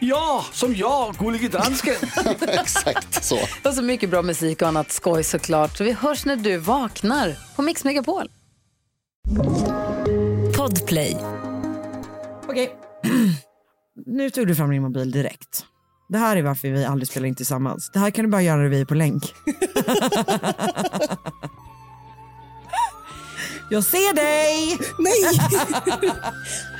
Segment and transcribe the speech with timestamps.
[0.00, 1.94] Ja, som jag, gullige dansken.
[2.40, 3.38] Exakt så.
[3.64, 5.76] Och så mycket bra musik och annat skoj såklart.
[5.76, 8.30] Så vi hörs när du vaknar på Mix Megapol.
[10.56, 11.16] Podplay.
[12.48, 12.76] Okej.
[14.06, 15.64] nu tog du fram din mobil direkt.
[16.08, 17.90] Det här är varför vi aldrig spelar in tillsammans.
[17.92, 19.22] Det här kan du bara göra när vi är på länk.
[23.72, 24.78] Jag ser dig!
[24.98, 25.22] Nej!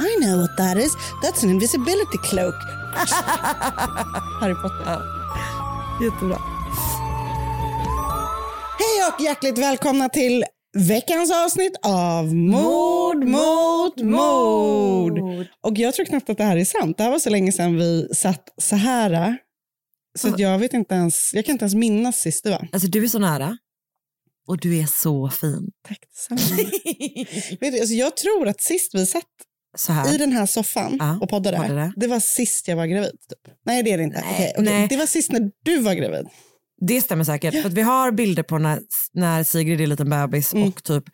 [0.12, 0.96] I know what that is.
[1.22, 2.79] That's an invisibility cloak.
[4.40, 5.02] Harry Potter.
[6.02, 6.38] Jättebra.
[8.78, 10.44] Hej och hjärtligt välkomna till
[10.78, 15.18] veckans avsnitt av Mord mot mord.
[15.60, 16.96] Och jag tror knappt att det här är sant.
[16.96, 19.36] Det här var så länge sedan vi satt så här.
[20.18, 22.68] Så att jag vet inte ens, jag kan inte ens minnas sist det var.
[22.72, 23.58] Alltså du är så nära.
[24.48, 25.70] Och du är så fin.
[25.88, 26.40] Tack detsamma.
[27.80, 29.24] alltså jag tror att sist vi satt.
[30.14, 31.92] I den här soffan Ja, och poddade, poddade.
[31.96, 33.10] det var sist jag var gravid.
[33.10, 33.54] Typ.
[33.66, 34.20] Nej det är det inte.
[34.20, 34.64] Nej, Okej, okej.
[34.64, 34.86] nej.
[34.88, 36.26] Det var sist när du var gravid.
[36.86, 37.54] Det stämmer säkert.
[37.62, 38.80] För att vi har bilder på när,
[39.12, 40.68] när Sigrid är en liten bebis Mm.
[40.68, 41.04] och typ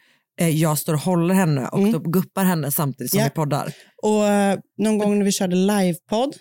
[0.41, 1.93] eh, jag står och håller henne och Mm.
[1.93, 3.25] typ guppar henne samtidigt som Ja.
[3.25, 3.73] vi poddar.
[4.03, 6.37] Och eh, någon gång när vi körde livepodd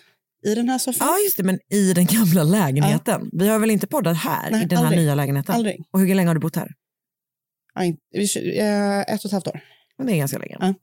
[0.46, 1.06] i den här soffan.
[1.08, 3.30] Ja just det, men i den gamla lägenheten.
[3.32, 5.02] Vi har väl inte poddat här Nej, i den här aldrig.
[5.02, 5.54] nya lägenheten?
[5.54, 5.84] Aldrig.
[5.92, 6.68] Och hur länge har du bott här?
[8.26, 9.60] Kör- eh, ett och ett halvt år.
[9.98, 10.74] Men det är ganska länge.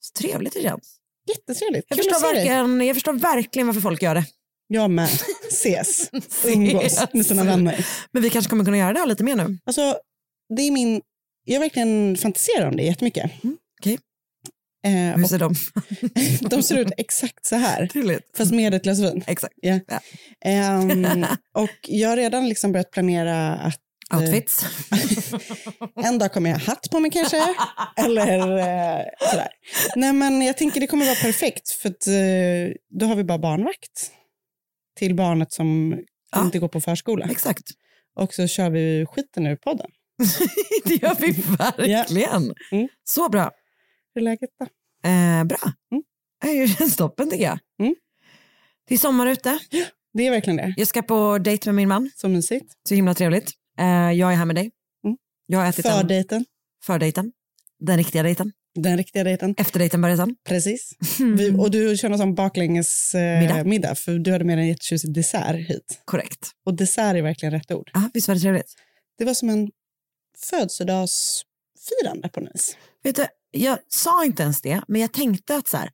[0.00, 0.96] Så trevligt det känns.
[1.28, 1.84] Jättetrevligt.
[1.88, 4.24] Jag förstår, verkligen, jag förstår verkligen varför folk gör det.
[4.68, 5.08] Jag med.
[5.48, 6.10] Ses.
[6.44, 7.86] Umgås med sina vänner.
[8.12, 9.58] Men vi kanske kommer kunna göra det här lite mer nu.
[9.64, 9.98] Alltså,
[10.56, 11.00] det är min...
[11.44, 13.30] Jag verkligen fantiserar om det jättemycket.
[13.80, 13.98] okej.
[14.86, 15.54] Eh, Hur ser de?
[16.48, 17.86] de ser ut exakt så här.
[17.86, 18.36] Trevligt.
[18.36, 19.24] Fast med ett glas vin.
[19.26, 19.54] Exakt.
[19.56, 19.80] Ja.
[19.88, 20.00] Ja.
[20.44, 23.80] Ehm, och jag har redan liksom börjat planera att
[24.14, 24.66] Outfits.
[26.04, 27.54] en dag kommer jag ha hatt på mig kanske.
[27.96, 29.48] eller eh, sådär.
[29.96, 33.38] Nej men jag tänker det kommer vara perfekt för att eh, då har vi bara
[33.38, 34.10] barnvakt
[34.98, 35.98] till barnet som
[36.32, 36.40] Ja.
[36.44, 37.26] inte går på förskola.
[37.30, 37.62] Exakt.
[38.16, 39.90] Och så kör vi skiten ur podden.
[40.84, 42.54] det gör vi verkligen.
[42.72, 42.88] Mm.
[43.04, 43.50] Så bra.
[44.14, 44.64] Hur är läget då?
[45.08, 45.72] Eh, bra.
[45.92, 46.02] Mm.
[46.42, 47.58] Det känns toppen tycker jag.
[47.80, 47.94] Mm.
[48.88, 49.58] Det är sommar ute.
[50.12, 50.74] Det är verkligen det.
[50.76, 52.10] Jag ska på dejt med min man.
[52.16, 52.72] Så mysigt.
[52.88, 53.50] Så himla trevligt.
[53.80, 54.70] Eh, jag är här med dig.
[55.04, 55.16] Mm.
[55.46, 56.44] Jag har ätit För den dejten.
[56.84, 57.32] fördejten.
[57.80, 58.52] Den riktiga dejten.
[58.74, 59.54] Den riktiga dejten.
[59.58, 60.36] Efterdejten börjar sen.
[60.48, 60.92] Precis.
[61.18, 63.40] Vi, och du kör någon baklänges eh.
[63.40, 63.64] Middag.
[63.64, 63.94] middag.
[63.94, 66.02] För du hade med dig en jättetjusig dessert hit.
[66.04, 66.50] Korrekt.
[66.66, 67.90] Och dessert är verkligen rätt ord.
[67.94, 68.74] Ja, visst var det trevligt?
[69.18, 69.70] Det var som en
[70.38, 72.76] födelsedagsfirande på något vis.
[73.02, 75.90] Vet du, jag sa inte ens det, men jag tänkte att så här,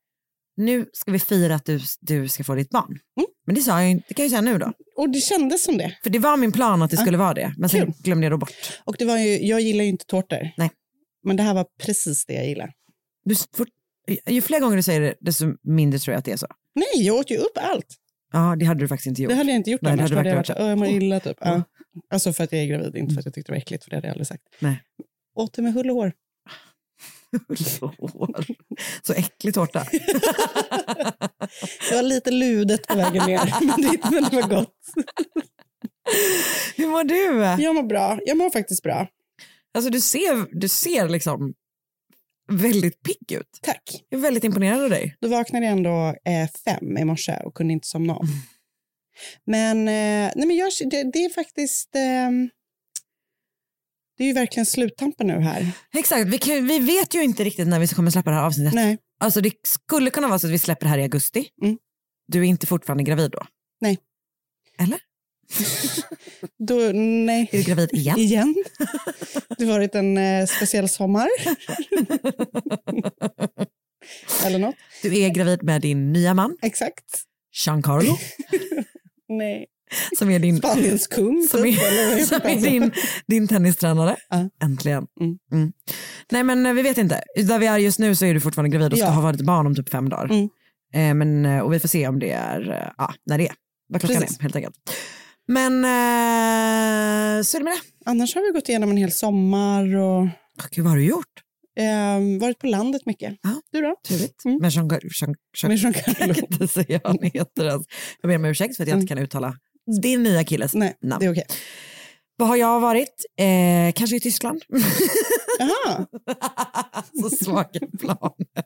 [0.56, 2.98] nu ska vi fira att du, du ska få ditt barn.
[3.16, 3.26] Mm.
[3.46, 4.72] Men det sa jag det kan jag säga nu då.
[4.96, 5.98] Och det kändes som det.
[6.02, 7.02] För det var min plan att det Ja.
[7.02, 7.94] skulle vara det, men sen Kul.
[8.02, 8.50] glömde jag då bort.
[8.84, 10.50] Och det var ju, jag gillar ju inte tårtor.
[10.56, 10.70] Nej.
[11.24, 12.72] Men det här var precis det jag gillar.
[13.24, 13.68] Du, fort,
[14.28, 16.46] ju fler gånger du säger det, desto mindre tror jag att det är så.
[16.74, 17.86] Nej, jag åt ju upp allt.
[18.32, 19.30] Ja, det hade du faktiskt inte gjort.
[19.30, 20.10] Det hade jag inte gjort Nej, det annars.
[20.10, 21.36] hade Hade jag varit, "Åh, jag mår illa typ.
[21.40, 21.46] Ja.
[21.46, 21.62] Mm.
[22.10, 23.90] Alltså för att jag är gravid, inte för att jag tyckte det var äckligt, för
[23.90, 24.42] det hade jag aldrig sagt.
[24.58, 24.82] Nej.
[25.34, 26.12] Åt det med hull och hår.
[29.02, 29.86] Så äcklig tårta.
[31.88, 34.74] Det var lite ludet på vägen ner, men det, men det var gott.
[36.76, 37.62] Hur mår du?
[37.62, 38.18] Jag mår bra.
[38.26, 39.08] Jag mår faktiskt bra.
[39.74, 41.54] Alltså du ser, du ser liksom
[42.52, 43.58] väldigt pigg ut.
[43.62, 44.04] Tack.
[44.08, 45.16] Jag är väldigt imponerad av dig.
[45.20, 48.26] Då vaknade jag ändå eh, fem i morse och kunde inte somna om.
[48.26, 48.38] Mm.
[49.44, 51.94] Men, eh, nej men jag, det, det är faktiskt...
[51.94, 52.30] Eh,
[54.16, 55.70] det är ju verkligen sluttampen nu här.
[55.96, 58.74] Exakt, vi, kan, vi vet ju inte riktigt när vi kommer släppa det här avsnittet.
[58.74, 58.98] Nej.
[59.20, 61.48] Alltså det skulle kunna vara så att vi släpper det här i augusti.
[61.62, 61.78] Mm.
[62.28, 63.46] Du är inte fortfarande gravid då?
[63.80, 63.98] Nej.
[64.78, 64.98] Eller?
[66.58, 67.48] Då, nej.
[67.52, 68.18] Är du gravid igen?
[68.18, 68.64] Igen.
[69.58, 71.28] Det har varit en eh, speciell sommar.
[74.44, 74.74] Eller något.
[75.02, 77.04] Du är gravid med din nya man, Exakt.
[77.66, 78.16] Giancarlo,
[79.28, 79.66] Nej.
[80.18, 81.48] Som är din, Spaniens kung.
[81.50, 82.92] som typ, är, heter som är din,
[83.26, 84.16] din tennistränare.
[84.30, 84.48] Ja.
[84.62, 85.06] Äntligen.
[85.20, 85.38] Mm.
[85.52, 85.72] Mm.
[86.30, 87.22] Nej men eh, vi vet inte.
[87.44, 89.12] Där vi är just nu så är du fortfarande gravid och ska Ja.
[89.12, 90.24] ha varit barn om typ fem dagar.
[90.24, 90.48] Mm.
[90.94, 93.54] Eh, men, eh, och vi får se om det är, eh, ja, när det är.
[93.88, 94.38] Vad klockan Precis.
[94.38, 94.74] är helt enkelt.
[95.48, 98.10] Men eh, så är det med det.
[98.10, 100.22] Annars har vi gått igenom en hel sommar och
[100.58, 101.26] Åh, Gud, vad har du gjort?
[101.78, 103.34] eh, varit på landet mycket.
[103.42, 103.50] Ja.
[103.72, 103.96] Du då?
[104.08, 104.44] Trevligt.
[104.44, 104.58] Mm.
[104.60, 106.34] Men Jean, Jean, Jean, Med Jean jag kan Carlo?
[106.50, 107.82] inte säga vad han heter ens.
[108.22, 109.54] Jag ber om ursäkt för att jag inte kan uttala
[110.02, 111.20] din nya killes Nej, namn.
[111.20, 111.46] det är okej.
[112.36, 113.24] Vad har jag varit?
[113.38, 114.62] Eh, kanske i Tyskland.
[115.58, 116.06] Jaha,
[117.22, 118.64] så svaga planer.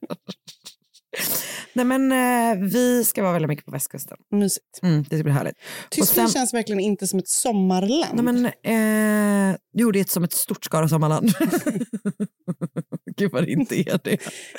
[1.72, 4.16] Nej men eh, vi ska vara väldigt mycket på västkusten.
[4.30, 4.80] mysigt.
[4.82, 5.56] Mm, det blir härligt.
[5.90, 8.22] Tyskland sen- känns verkligen inte som ett sommarland.
[8.22, 11.32] Nej, men, eh, jo, det är som ett stort Skara sommarland.
[13.16, 14.18] Gud vad det inte är det.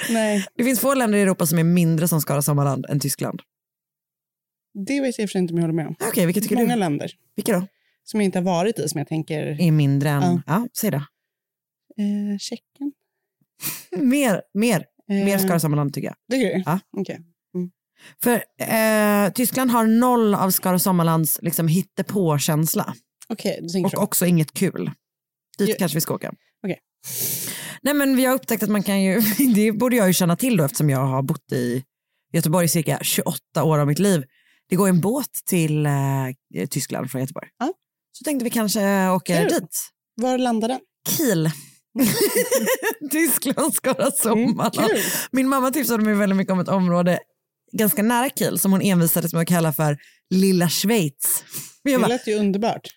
[0.09, 3.41] Nej, Det finns få länder i Europa som är mindre som Skara sommarland än Tyskland.
[4.73, 5.95] Det vet jag i och för sig inte om jag håller med om.
[6.07, 6.79] Okej, vilka tycker Många du?
[6.79, 7.67] länder Vilka då?
[8.03, 10.67] som jag inte har varit i som jag tänker, Är mindre än, ja, Ja.
[10.77, 10.97] säg det.
[10.97, 12.91] eh, Tjeckien?
[14.09, 16.15] Mer, mer, Eh, mer Skara sommarland tycker jag.
[16.31, 16.63] Tycker du?
[16.65, 16.79] Ja.
[16.97, 17.19] Okej.
[18.23, 22.93] För eh, Tyskland har noll av Skara sommarlands liksom, hittepå-känsla.
[23.29, 23.97] Okej, du tänker Och så.
[23.97, 24.91] också inget kul.
[25.57, 25.75] Dit Jo.
[25.79, 26.33] kanske vi ska åka.
[26.63, 26.79] Okej.
[27.81, 29.21] Nej men vi har upptäckt att man kan ju,
[29.55, 31.83] det borde jag ju känna till då eftersom jag har bott i
[32.33, 34.23] Göteborg i cirka 28 år av mitt liv.
[34.71, 35.91] Det går en båt till eh,
[36.69, 37.47] Tyskland från Göteborg.
[37.59, 37.73] Ja.
[38.11, 39.59] Så tänkte vi kanske åker Kul.
[39.59, 39.77] dit.
[40.15, 40.81] Var landade den?
[41.17, 41.49] Kiel.
[43.11, 44.77] Tyskland Skara sommarland.
[44.77, 44.99] Mm, kul.
[45.31, 47.19] Min mamma tipsade mig väldigt mycket om ett område
[47.73, 49.97] ganska nära Kiel som hon envisades med att kalla för
[50.29, 51.43] Lilla Schweiz.
[51.83, 52.87] Men Jag Det lät ju underbart.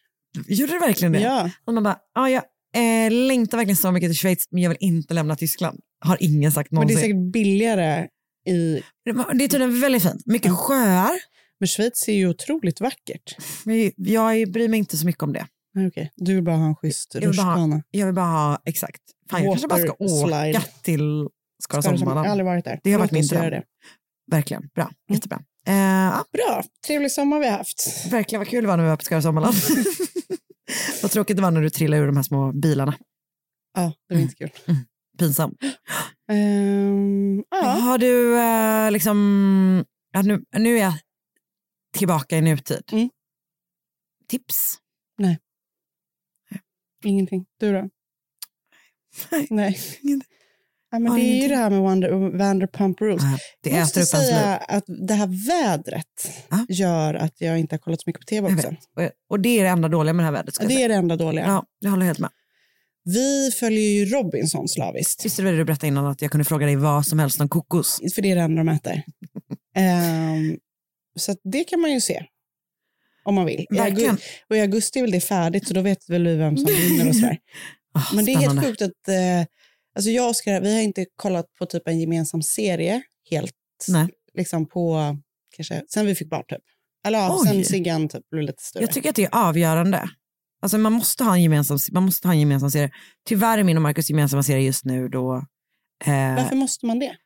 [0.49, 1.20] gjorde det verkligen det?
[1.20, 1.50] Ja.
[1.67, 2.43] Och man bara, ja, jag
[2.77, 5.81] eh, längtar verkligen så mycket till Schweiz men jag vill inte lämna Tyskland.
[6.00, 7.11] Har ingen sagt Men det är någonsin.
[7.11, 8.09] säkert billigare
[8.49, 8.82] i...
[9.05, 10.27] Det, är tydligen väldigt fint.
[10.27, 11.11] Mycket sjöar.
[11.65, 13.37] Men Schweiz är ju otroligt vackert.
[13.65, 15.47] Men jag bryr mig inte så mycket om det.
[15.75, 16.11] Nej, okej.
[16.17, 17.83] Du vill bara ha en schysst rutschkana.
[17.91, 19.01] Jag vill bara ha, exakt.
[19.31, 20.63] Fan, jag kanske bara ska åka slide.
[20.83, 21.29] till
[21.63, 22.27] Skara Ska du som- Jag har sommarland.
[22.31, 22.81] aldrig varit där.
[22.83, 23.63] Det har Låt varit min dröm.
[24.31, 24.85] Verkligen, bra.
[24.85, 24.95] Mm.
[25.09, 25.43] Jättebra.
[25.67, 28.07] Eh, ja, Bra, trevlig sommar vi har haft.
[28.11, 29.55] verkligen vad kul det var när vi var på Skara sommarland.
[31.03, 32.95] vad tråkigt det var när du trillade ur de här små bilarna.
[33.75, 34.51] Ja, det var inte kul.
[35.19, 35.59] Pinsamt.
[36.31, 37.57] Ehm, ja.
[37.67, 40.93] Har du eh, liksom, ja, nu, nu är jag
[41.99, 42.82] tillbaka i nutid.
[42.93, 43.08] Mm.
[44.29, 44.76] Tips?
[47.05, 47.44] Ingenting.
[47.61, 47.88] Du då?
[49.31, 49.46] Nej.
[49.50, 49.79] Nej.
[50.91, 53.23] Ja, men det är ju det här med Wander, Vanderpump Rules.
[53.23, 56.67] Ja, det Jag måste säga att det här vädret Ja.
[56.69, 58.75] gör att jag inte har kollat så mycket på tv också.
[59.29, 60.69] Och, det är det enda dåliga med det här vädret.
[60.69, 61.44] Det är det enda dåliga.
[61.46, 62.31] Ja, jag håller helt med.
[63.05, 65.37] Vi följer ju Robinson slaviskt.
[65.37, 68.00] Du det du berättade innan att jag kunde fråga dig vad som helst om kokos?
[68.14, 69.02] För det är det enda de äter.
[69.76, 70.56] Ehm,
[71.17, 72.25] så det kan man ju se.
[73.25, 73.67] Om man vill.
[73.71, 74.19] Verkligen.
[74.51, 77.09] Och i augusti är väl det färdigt så då vet väl vi vem som vinner
[77.09, 77.39] och sådär.
[77.95, 79.47] Oh, Men det är helt sjukt att eh,
[79.95, 83.55] alltså jag och Oskar, vi har inte kollat på typ en gemensam serie helt
[83.89, 84.09] Nej.
[84.35, 85.17] liksom på
[85.57, 86.63] kanske sen vi fick barn typ.
[87.07, 87.49] Eller ja, Oj.
[87.49, 88.83] sen Siggan typ blev lite större.
[88.83, 90.11] Jag tycker att det är avgörande.
[90.63, 92.91] Alltså man måste ha en gemensam, man måste ha en gemensam serie.
[93.29, 95.35] Tyvärr är min och Markus gemensamma serie just nu då.
[96.05, 97.17] Eh, Varför måste man det?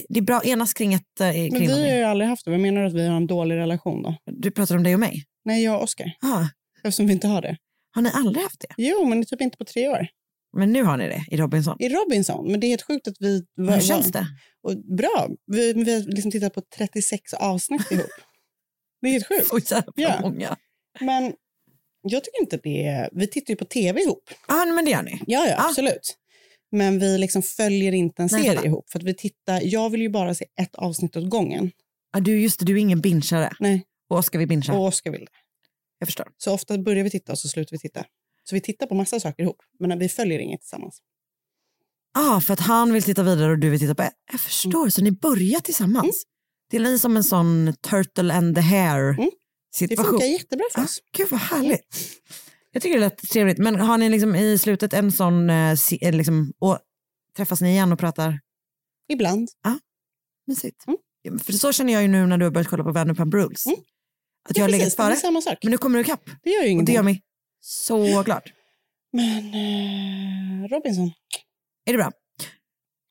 [0.00, 1.20] Att det är bra enas kring ett...
[1.20, 1.96] Eh, Men kring vi har någonting.
[1.96, 2.50] ju aldrig haft det.
[2.50, 4.16] Vad menar du att vi har en dålig relation då?
[4.26, 5.24] Du pratar om dig och mig.
[5.44, 6.12] Nej, jag och Oskar.
[6.20, 6.44] Ah,
[6.82, 7.56] Eftersom vi inte har det.
[7.94, 8.74] har ni aldrig haft det?
[8.76, 10.06] Jo, men typ inte på tre år.
[10.56, 11.76] Men nu har ni det i Robinson.
[11.80, 12.50] I Robinson.
[12.50, 13.42] Men det är helt sjukt att vi...
[13.56, 14.26] Hur känns det?
[14.62, 15.28] Och bra.
[15.46, 18.06] Vi, vi har liksom tittat på 36 avsnitt ihop.
[19.02, 19.66] Det är helt sjukt.
[19.68, 20.20] Så jävla Ja.
[20.20, 20.56] många.
[21.00, 21.32] Men
[22.02, 23.08] jag tycker inte det är...
[23.12, 24.30] Vi tittar ju på tv ihop.
[24.48, 25.20] Ja, men det gör ni.
[25.26, 25.68] Ja, ja, Ah.
[25.68, 26.16] absolut.
[26.76, 28.66] Men vi liksom följer inte en Nej, serie fattar.
[28.66, 28.90] ihop.
[28.90, 31.70] För att vi tittar, jag vill ju bara se ett avsnitt åt gången.
[32.12, 33.52] Ja, du, just det, du är ingen bingeare.
[33.60, 34.74] Nej, Och ska vi bingea?
[34.74, 35.30] och Oskar vill det.
[35.98, 36.28] Jag förstår.
[36.36, 38.04] Så ofta börjar vi titta och så slutar vi titta.
[38.44, 40.98] Så vi tittar på massa saker ihop, men vi följer inget tillsammans.
[42.14, 44.08] Ah, för att han vill titta vidare och du vill titta på.
[44.32, 46.04] Jag förstår, så ni börjar tillsammans.
[46.04, 46.12] Mm.
[46.70, 49.16] Det är lite som en sån turtle and the hare Mm.
[49.70, 50.10] Det situation.
[50.10, 50.98] funkar jättebra för Ah, oss.
[51.16, 51.96] gud vad härligt.
[52.76, 53.58] Jag tycker det lät trevligt.
[53.58, 56.78] Men har ni liksom i slutet en sån, eh, eh, liksom, och
[57.36, 58.40] träffas ni igen och pratar
[59.08, 59.48] Ibland.
[60.46, 60.84] mysigt?
[60.86, 60.98] Mm.
[61.22, 63.66] Ja, För så känner jag ju nu när du har börjat kolla på Vanderpump Rules.
[63.66, 63.78] Mm.
[64.48, 65.58] Att jag har legat före, samma sak.
[65.62, 66.24] men nu kommer du ikapp.
[66.42, 66.94] Det gör ju Och det ingenting.
[66.94, 67.22] gör mig
[67.60, 68.42] så glad.
[69.12, 71.10] Men eh, Robinson,
[71.84, 72.12] Är det bra?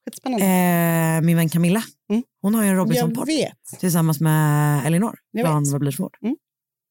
[0.05, 0.45] skitspännande.
[0.45, 2.24] Eh, min vän Camilla, Mm.
[2.41, 3.79] hon har ju en Robinson-podd vet.
[3.79, 5.72] tillsammans med Elinor Jag från vet.
[5.72, 6.17] Vad blir mord?
[6.22, 6.36] Mm.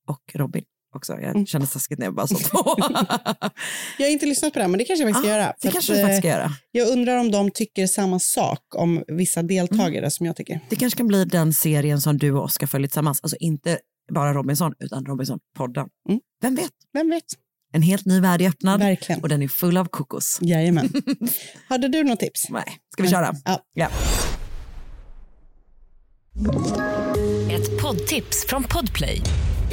[0.09, 0.64] Och Robin
[0.97, 1.13] också.
[1.13, 1.47] Jag Mm.
[1.47, 2.59] kände taskigt när jag bara sa två.
[3.99, 5.55] Jag har inte lyssnat på det, här, men det kanske jag faktiskt ska Ah, göra.
[5.63, 6.51] det kanske att, du faktiskt eh, ska göra.
[6.73, 10.11] Jag undrar om de tycker samma sak om vissa deltagare Mm.
[10.11, 10.61] som jag tycker.
[10.71, 13.21] Det kanske kan bli den serien som du och Oskar följer tillsammans.
[13.23, 13.79] Alltså inte
[14.15, 15.87] bara Robinson, utan Robinson-podden.
[16.09, 16.21] Mm.
[16.43, 16.71] Vem vet?
[16.93, 17.25] Vem vet?
[17.73, 19.23] En helt ny värld är öppnad Verkligen.
[19.23, 20.39] och den är full av kokos.
[20.43, 20.93] Jajamän.
[21.69, 22.51] Hade du något tips?
[22.51, 23.35] Nej, ska vi köra?
[23.45, 23.61] Ja.
[23.75, 23.89] ja.
[27.51, 29.21] Ett poddtips från Podplay.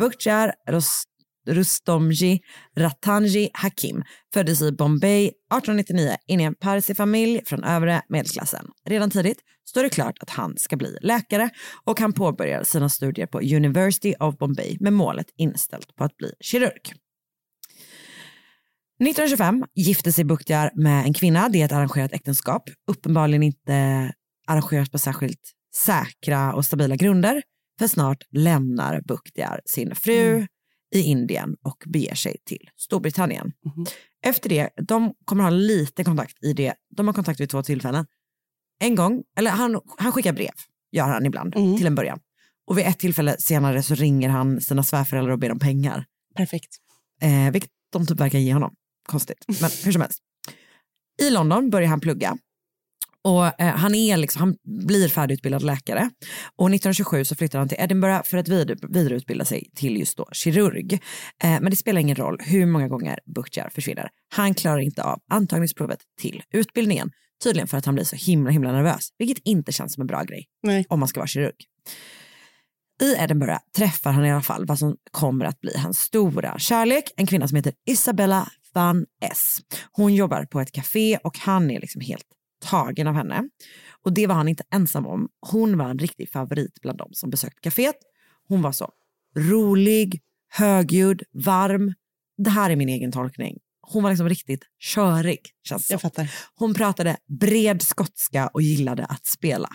[0.00, 0.52] Bukhtjar
[1.46, 2.40] Rustomji
[2.76, 4.02] Ratanji Hakim
[4.34, 8.66] föddes i Bombay 1899 in i en parsifamilj från övre medelklassen.
[8.84, 9.38] Redan tidigt
[9.68, 11.50] står det klart att han ska bli läkare
[11.84, 16.32] och han påbörjar sina studier på University of Bombay med målet inställt på att bli
[16.40, 16.92] kirurg.
[19.00, 21.48] 1925 gifte sig Bukhtjar med en kvinna.
[21.48, 22.62] Det är ett arrangerat äktenskap.
[22.90, 24.12] Uppenbarligen inte
[24.46, 27.42] arrangerat på särskilt säkra och stabila grunder.
[27.80, 30.46] För snart lämnar Bukhtjar sin fru
[30.94, 33.52] i Indien och beger sig till Storbritannien.
[34.26, 36.74] Efter det, de kommer ha lite kontakt i det.
[36.96, 38.06] De har kontakt vid två tillfällen.
[38.80, 40.52] En gång, eller han, han skickar brev,
[40.92, 42.20] gör han ibland, till en början.
[42.66, 46.04] Och vid ett tillfälle senare så ringer han sina svärföräldrar och ber om pengar.
[46.36, 46.76] Perfekt.
[47.22, 48.74] Eh, vilket de typ verkar ge honom.
[49.08, 50.18] Konstigt, men hur som helst.
[51.22, 52.38] I London börjar han plugga.
[53.24, 56.10] Och eh, han, är liksom, han blir färdigutbildad läkare.
[56.56, 60.28] Och 1927 så flyttar han till Edinburgh för att vid, vidareutbilda sig till just då
[60.32, 60.92] kirurg.
[61.42, 64.08] Eh, men det spelar ingen roll hur många gånger Butcher försvinner.
[64.34, 67.10] Han klarar inte av antagningsprovet till utbildningen.
[67.42, 69.08] Tydligen för att han blir så himla himla nervös.
[69.18, 70.86] Vilket inte känns som en bra grej Nej.
[70.88, 71.54] om man ska vara kirurg.
[73.02, 77.04] I Edinburgh träffar han i alla fall vad som kommer att bli hans stora kärlek,
[77.16, 79.58] en kvinna som heter Isabella van S.
[79.92, 82.26] Hon jobbar på ett café och han är liksom helt
[82.60, 83.48] tagen av henne.
[84.04, 85.28] Och det var han inte ensam om.
[85.50, 87.94] Hon var en riktig favorit bland dem som besökt kaféet.
[88.48, 88.90] Hon var så
[89.36, 90.20] rolig,
[90.52, 91.94] högljudd, varm.
[92.38, 93.58] Det här är min egen tolkning.
[93.82, 95.38] Hon var liksom riktigt körig.
[95.68, 96.30] Känns Jag fattar.
[96.54, 99.68] Hon pratade bred skotska och gillade att spela.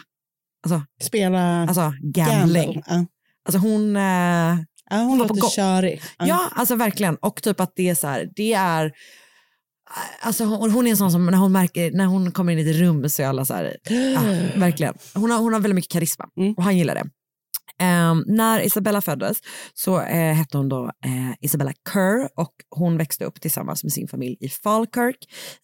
[0.63, 2.63] Alltså, Spela alltså gambling.
[2.73, 2.83] gamble.
[2.87, 3.05] Ja.
[3.45, 5.49] Alltså hon, eh, Ja, hon var på gång.
[5.49, 6.01] körig.
[6.17, 6.49] ja.
[6.55, 7.15] alltså verkligen.
[7.15, 8.91] Och typ att det är så här, det är,
[10.21, 12.69] alltså hon, hon är en sån som när hon märker, när hon kommer in i
[12.69, 14.21] ett rum så är alla så här, ja,
[14.59, 14.93] verkligen.
[15.13, 16.53] Hon har, hon har väldigt mycket karisma Mm.
[16.53, 17.09] och han gillar det.
[17.79, 19.37] Ehm, när Isabella föddes
[19.73, 24.07] så eh, hette hon då eh, Isabella Kerr och hon växte upp tillsammans med sin
[24.07, 25.17] familj i Falkirk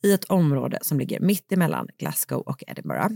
[0.04, 3.16] i ett område som ligger mitt emellan Glasgow och Edinburgh.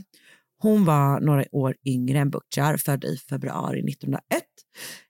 [0.57, 4.21] Hon var några år yngre än Butcher, född i februari 1901.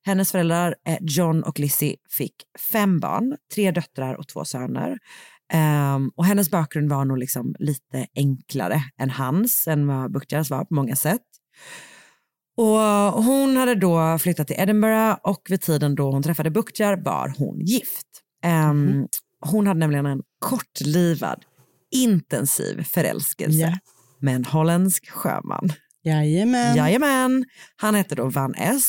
[0.05, 2.35] Hennes föräldrar eh, John och Lizzie fick
[2.71, 4.97] fem barn, tre döttrar och två söner.
[5.53, 10.65] Ehm, och hennes bakgrund var nog liksom lite enklare än hans, än vad Butchers var
[10.65, 11.21] på många sätt.
[12.57, 17.33] Och hon hade då flyttat till Edinburgh och vid tiden då hon träffade Butcher var
[17.37, 18.07] hon gift.
[18.43, 19.07] Ehm,
[19.39, 21.45] Hon hade nämligen en kortlivad,
[21.91, 23.77] intensiv förälskelse Ja.
[24.19, 25.69] med en holländsk sjöman.
[26.03, 26.75] Jajamän.
[26.75, 28.83] Jajamän, han hette då Van S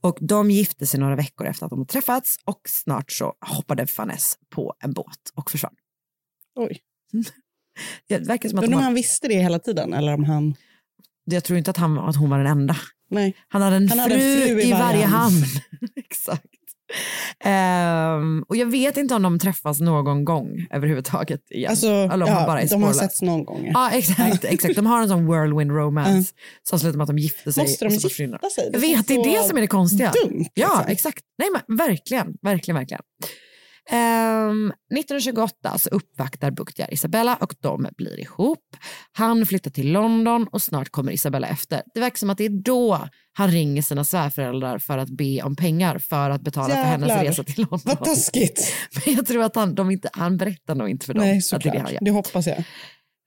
[0.00, 4.10] och de gifte sig några veckor efter att de träffats och snart så hoppade Van
[4.10, 5.74] S på en båt och försvann.
[6.56, 6.78] Oj.
[8.08, 10.54] Det verkar som att Undrar om han visste det hela tiden eller om han...
[11.24, 12.76] jag tror inte att, han, att hon var den enda.
[13.10, 13.36] Nej.
[13.48, 15.44] Han hade en, Han hade fru, en fru i varje varje hamn.
[15.96, 16.44] Exakt.
[17.44, 21.70] Ehm, och jag vet inte om de träffas någon gång överhuvudtaget igen.
[21.70, 23.70] Alltså, Eller om ja, bara är de har setts någon gång.
[23.74, 24.76] Ja, exakt, exakt.
[24.76, 27.64] De har en sån whirlwind romance som slutar med att de gifter sig.
[27.64, 28.70] Måste de gifta sig?
[28.72, 30.12] Jag vet, det är det som är det konstiga.
[30.24, 30.44] dumt.
[30.54, 30.92] Ja, liksom.
[30.92, 31.24] exakt.
[31.38, 33.02] Nej, men verkligen, verkligen, verkligen.
[33.90, 38.76] Ehm, 1928 så uppvaktar Bukhtjar Isabella och de blir ihop.
[39.12, 41.82] Han flyttar till London och snart kommer Isabella efter.
[41.94, 45.56] Det verkar som att det är då han ringer sina svärföräldrar för att be om
[45.56, 47.24] pengar för att betala för hennes Jävlar.
[47.24, 47.80] resa till London.
[47.84, 48.72] Vad taskigt.
[49.06, 51.62] Men jag tror att han, de inte, han berättar nog inte för dem Nej, att
[51.62, 51.92] det det såklart.
[52.00, 52.64] Det hoppas jag.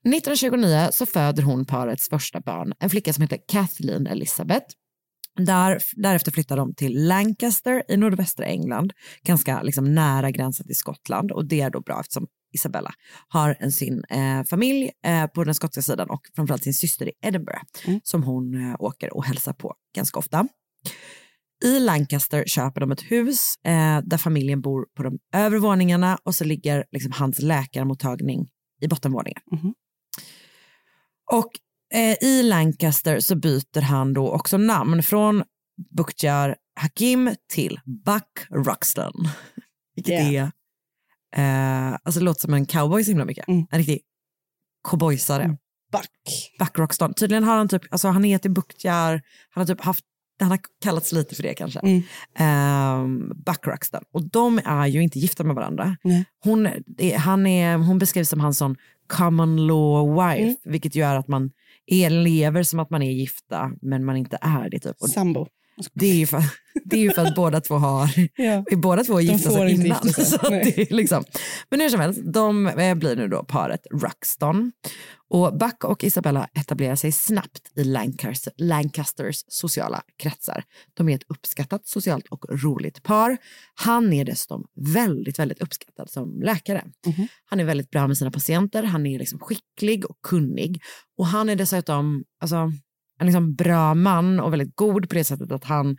[0.06, 4.66] 1929 så föder hon parets första barn, en flicka som heter Kathleen Elizabeth.
[5.36, 11.32] Där, därefter flyttar de till Lancaster i nordvästra England, ganska liksom nära gränsen till Skottland
[11.32, 12.90] och det är då bra eftersom Isabella
[13.28, 17.12] har en, sin eh, familj eh, på den skotska sidan och framförallt sin syster i
[17.22, 18.00] Edinburgh Mm.
[18.04, 20.48] som hon eh, åker och hälsar på ganska ofta.
[21.64, 26.34] I Lancaster köper de ett hus eh, där familjen bor på de övre våningarna och
[26.34, 28.48] så ligger liksom hans läkarmottagning
[28.80, 29.42] i bottenvåningen.
[29.52, 29.74] Mhm.
[31.32, 31.50] Och
[32.20, 35.44] i Lancaster så byter han då också namn från
[35.96, 39.12] Bukhtjar Hakim till Buck Ruxton.
[39.96, 40.50] Vilket Yeah.
[41.36, 43.48] är, eh, alltså det låter som en cowboy så himla mycket.
[43.48, 43.66] Mm.
[43.70, 44.00] En riktig
[44.88, 45.56] cowboysare.
[45.92, 46.10] Back.
[46.58, 47.12] Buck Rockstar.
[47.12, 50.04] Tydligen har han typ, alltså han är till Buktjar, han har typ haft,
[50.40, 51.80] han har kallats lite för det kanske.
[51.80, 52.02] Mm.
[53.02, 54.02] Um, Buck Rockstar.
[54.12, 55.96] Och de är ju inte gifta med varandra.
[56.04, 56.24] Nej.
[56.44, 56.66] Hon,
[56.98, 58.76] är, han är, hon beskrivs som hans sån
[59.06, 60.56] common law wife, Mm.
[60.64, 61.50] vilket gör att man
[61.86, 64.78] elever lever som att man är gifta, men man inte är det.
[64.78, 64.96] Typ.
[64.98, 65.46] Sambo
[65.94, 66.42] det, är ju för,
[66.84, 68.64] det är ju för att båda två har Ja.
[68.76, 70.02] båda två gifta sig innan.
[70.12, 70.24] sig.
[70.24, 71.24] Så det är liksom.
[71.70, 74.72] Men hur som helst, de eh, blir nu då paret Ruxton.
[75.28, 80.64] Och Buck och Isabella etablerar sig snabbt i Lancaster, Lancasters sociala kretsar.
[80.94, 83.36] De är ett uppskattat socialt och roligt par.
[83.74, 84.64] Han är dessutom
[84.94, 86.84] väldigt, väldigt uppskattad som läkare.
[87.06, 87.28] Mhm.
[87.44, 90.82] Han är väldigt bra med sina patienter, han är liksom skicklig och kunnig.
[91.18, 92.72] Och han är dessutom alltså,
[93.18, 95.96] en liksom bra man och väldigt god på det sättet att han,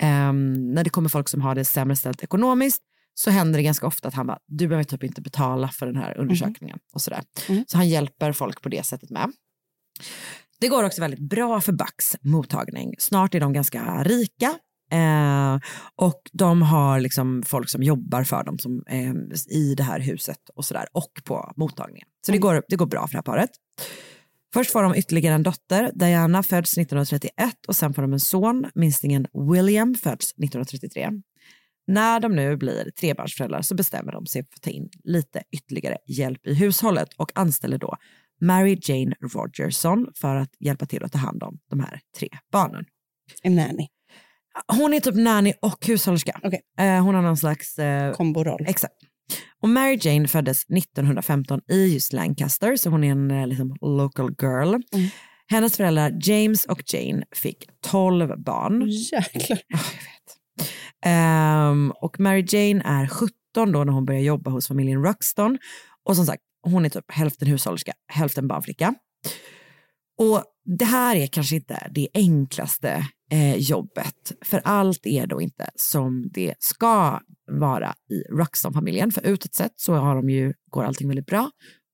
[0.00, 2.82] ehm, när det kommer folk som har det sämre ställt ekonomiskt,
[3.14, 5.96] så händer det ganska ofta att han bara, du behöver typ inte betala för den
[5.96, 7.22] här undersökningen och sådär.
[7.48, 7.64] Mm.
[7.68, 9.32] Så han hjälper folk på det sättet med.
[10.60, 12.94] Det går också väldigt bra för Bucks mottagning.
[12.98, 14.54] Snart är de ganska rika
[14.92, 15.58] eh,
[15.96, 19.12] och de har liksom folk som jobbar för dem som, eh,
[19.48, 22.08] i det här huset och sådär och på mottagningen.
[22.26, 23.50] Så det, går, det går bra för det här paret.
[24.52, 27.32] Först får de ytterligare en dotter, Diana föds 1931
[27.68, 31.10] och sen får de en son, minstingen William föds 1933.
[31.86, 35.96] När de nu blir trebarnsföräldrar så bestämmer de sig för att ta in lite ytterligare
[36.06, 37.96] hjälp i hushållet och anställer då
[38.40, 42.84] Mary Jane Rogerson för att hjälpa till att ta hand om de här tre barnen.
[43.42, 43.88] En nanny.
[44.66, 46.40] Hon är typ nanny och hushållerska.
[46.42, 46.60] Okej.
[46.78, 48.64] Eh, hon har någon slags eh, Komboroll.
[48.68, 48.94] Exakt.
[49.62, 54.34] Och Mary Jane föddes 1915 i just Lancaster, så hon är en eh, liksom, local
[54.42, 54.68] girl.
[54.68, 55.08] Mm.
[55.46, 58.82] Hennes föräldrar James och Jane fick 12 barn.
[58.88, 59.58] Jäklar.
[59.68, 60.38] Ja, jag vet.
[61.04, 63.32] Ehm, och Mary Jane är 17
[63.72, 65.58] då när hon börjar jobba hos familjen Ruxton.
[66.04, 68.94] Och som sagt, hon är typ hälften hushållerska, hälften barnflicka.
[70.18, 70.44] Och
[70.76, 76.30] det här är kanske inte det enklaste eh, jobbet, för allt är då inte som
[76.34, 79.12] det ska vara i Ruxton-familjen.
[79.12, 81.50] För utåt sett så har de ju, går allting väldigt bra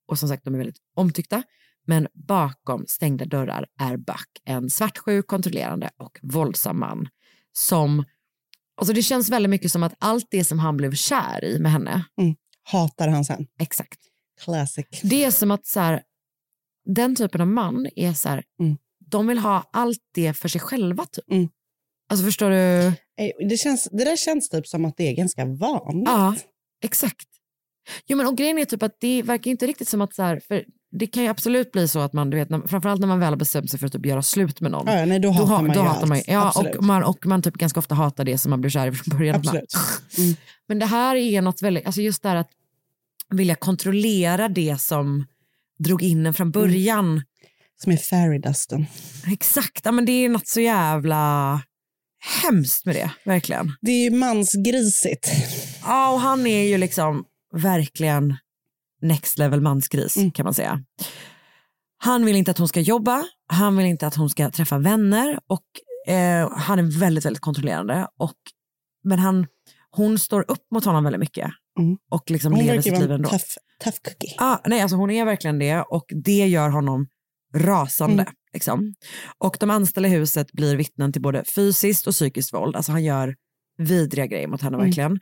[0.08, 1.42] och som sagt de är väldigt omtyckta.
[1.86, 7.08] Men bakom stängda dörrar är Buck en svartsjuk, kontrollerande och våldsam man
[7.52, 8.04] som,
[8.76, 11.72] alltså det känns väldigt mycket som att allt det som han blev kär i med
[11.72, 12.04] henne,
[12.62, 13.46] Hatar han sen.
[13.60, 13.98] exakt,
[14.44, 14.86] Classic.
[15.02, 16.02] det är som att så här,
[16.84, 18.76] den typen av man är så här, Mm.
[19.10, 21.30] de vill ha allt det för sig själva typ.
[21.30, 21.48] Mm.
[22.08, 22.56] Alltså förstår du?
[22.86, 22.94] Eh,
[23.48, 26.08] Det, känns, det där känns typ som att det är ganska vanligt.
[26.08, 26.34] Ja,
[26.84, 27.26] exakt.
[28.06, 30.40] Jo men och grejen är typ att det verkar inte riktigt som att så här,
[30.48, 30.64] för
[30.98, 33.36] det kan ju absolut bli så att man, du vet, när, framförallt när man väl
[33.36, 34.86] bestämt sig för att typ göra slut med någon.
[34.86, 36.08] Ja, nej, då hatar ha- man då ju hatar allt.
[36.08, 36.74] man, ju- ja, Absolut.
[36.76, 39.18] och, man, och man typ ganska ofta hatar det som man blir kär i från
[39.18, 39.36] början.
[39.36, 39.74] Absolut.
[40.18, 40.34] Mm.
[40.68, 42.50] Men det här är något väldigt, alltså just det här att
[43.30, 45.26] vilja kontrollera det som
[45.78, 47.22] drog in en från början.
[47.82, 48.86] Som är fairy dusten.
[49.26, 51.60] Exakt, ja, men det är något så jävla
[52.42, 53.76] hemskt med det, verkligen.
[53.80, 55.28] Det är ju mansgrisigt.
[55.82, 58.36] Ja, och han är ju liksom verkligen
[59.02, 60.30] next level mansgris Mm.
[60.32, 60.80] kan man säga.
[61.98, 65.38] Han vill inte att hon ska jobba, han vill inte att hon ska träffa vänner
[65.46, 68.08] och eh, han är väldigt, väldigt kontrollerande.
[68.18, 68.36] Och,
[69.04, 69.46] men han,
[69.90, 71.96] hon står upp mot honom väldigt mycket Mm.
[72.10, 73.28] och liksom Hon lever verkar sitt vara liv en ändå.
[73.28, 73.44] tough,
[73.84, 74.34] tough cookie.
[74.38, 77.06] Ah, nej, alltså hon är verkligen det och det gör honom
[77.54, 78.22] rasande.
[78.22, 78.34] Mm.
[78.52, 78.94] Liksom.
[79.38, 82.76] Och de anställda i huset blir vittnen till både fysiskt och psykiskt våld.
[82.76, 83.34] Alltså han gör
[83.78, 84.86] vidriga grejer mot henne Mm.
[84.86, 85.18] verkligen.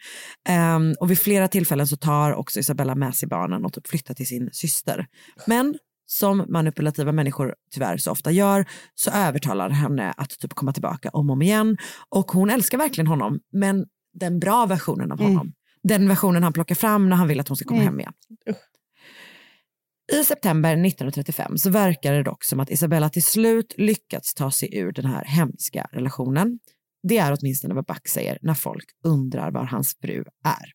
[0.48, 4.14] Ehm, och vid flera tillfällen så tar också Isabella med sig barnen och typ flyttar
[4.14, 5.06] till sin syster.
[5.46, 5.74] Men
[6.06, 11.30] som manipulativa människor tyvärr så ofta gör så övertalar henne att typ komma tillbaka om
[11.30, 11.76] och om igen.
[12.08, 13.84] Och hon älskar verkligen honom, men
[14.14, 15.52] den bra versionen av Mm.
[15.83, 17.92] Den versionen han plockar fram när han vill att hon ska komma Mm.
[17.92, 18.12] hem igen.
[20.12, 24.77] I september 1935 så verkar det dock som att Isabella till slut lyckats ta sig
[24.79, 26.59] ur den här hemska relationen.
[27.09, 30.73] Det är åtminstone vad Buck säger när folk undrar var hans fru är.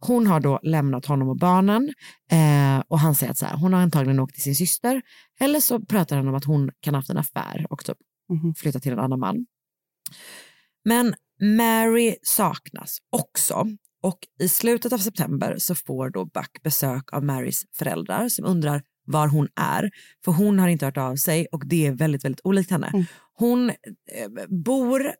[0.00, 1.92] Hon har då lämnat honom och barnen
[2.30, 5.02] eh, och han säger att så här, hon har antagligen åkt till sin syster
[5.40, 7.98] eller så pratar han om att hon kan ha haft en affär och typ
[8.32, 8.54] Mhm.
[8.54, 9.46] flyttat till en annan man.
[10.84, 13.66] Men Mary saknas också
[14.04, 18.82] och i slutet av september så får då Buck besök av Marys föräldrar som undrar
[19.06, 19.90] var hon är.
[20.24, 22.86] För hon har inte hört av sig och det är väldigt, väldigt olikt henne.
[22.86, 23.04] Mm.
[23.38, 25.12] Hon eh, bor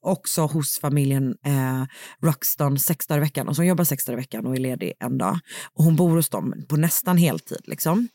[0.00, 1.84] också hos familjen eh,
[2.22, 3.48] Ruxton sex dagar i veckan.
[3.48, 5.38] Och så hon jobbar sex dagar i veckan och är ledig en dag.
[5.74, 8.08] Och hon bor hos dem på nästan heltid liksom.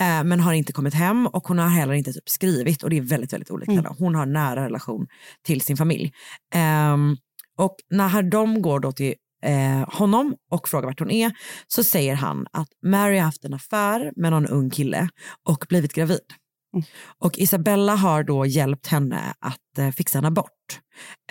[0.00, 2.96] Eh, men har inte kommit hem och hon har heller inte typ skrivit och det
[2.96, 3.84] är väldigt, väldigt olikt Mm.
[3.84, 3.96] henne.
[3.98, 5.06] Hon har nära relation
[5.46, 6.12] till sin familj.
[6.54, 7.16] Ehm,
[7.58, 11.32] och när de går då till eh, honom och frågar vart hon är
[11.66, 15.08] så säger han att Mary har haft en affär med någon ung kille
[15.48, 16.20] och blivit gravid.
[17.18, 20.80] Och Isabella har då hjälpt henne att eh, fixa en abort,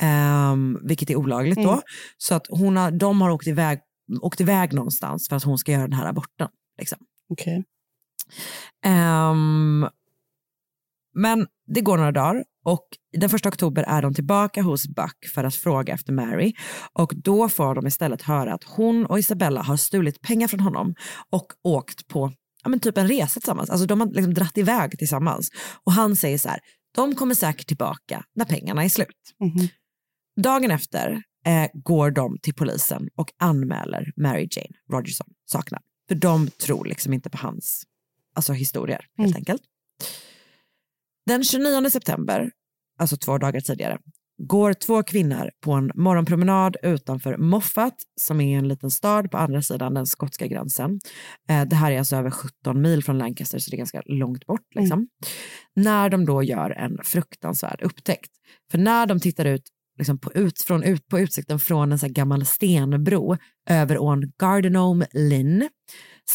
[0.01, 1.71] ehm, vilket är olagligt då.
[1.71, 1.81] Mm.
[2.17, 3.79] Så att hon har, de har åkt iväg,
[4.21, 6.47] åkt iväg någonstans för att hon ska göra den här aborten.
[6.79, 6.97] Liksom.
[7.29, 7.63] Okej.
[8.85, 9.87] Ehm,
[11.13, 15.43] men det går några dagar och den första oktober är de tillbaka hos Buck för
[15.43, 16.53] att fråga efter Mary
[16.93, 20.95] och då får de istället höra att hon och Isabella har stulit pengar från honom
[21.29, 23.69] och åkt på ja, men typ en resa tillsammans.
[23.69, 25.49] Alltså de har liksom dratt iväg tillsammans
[25.83, 26.59] och han säger så här,
[26.95, 29.35] de kommer säkert tillbaka när pengarna är slut.
[29.39, 29.67] Mhm.
[30.41, 35.81] Dagen efter eh, går de till polisen och anmäler Mary Jane Rogerson saknad.
[36.07, 37.83] För de tror liksom inte på hans
[38.35, 39.61] alltså, historier helt enkelt.
[41.25, 42.51] Den 29 september,
[42.99, 43.97] alltså två dagar tidigare,
[44.47, 49.61] går två kvinnor på en morgonpromenad utanför Moffat som är en liten stad på andra
[49.61, 50.99] sidan den skotska gränsen.
[51.49, 54.45] Eh, det här är alltså över 17 mil från Lancaster så det är ganska långt
[54.45, 54.75] bort.
[54.75, 55.07] Liksom.
[55.75, 58.31] När de då gör en fruktansvärd upptäckt.
[58.71, 59.63] För när de tittar ut
[59.97, 63.37] liksom på, ut, från, ut, på utsikten från en så gammal stenbro
[63.69, 65.69] över ån Gardenome Lynn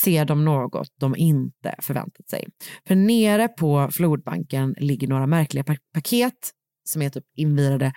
[0.02, 2.48] ser de något de inte förväntat sig.
[2.88, 6.50] För nere på flodbanken ligger några märkliga pa- paket
[6.88, 7.92] som är typ invirade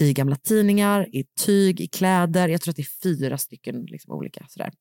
[0.00, 2.48] i gamla tidningar, i tyg, i kläder.
[2.48, 4.46] Jag tror att det är fyra stycken liksom olika.
[4.48, 4.72] Sådär.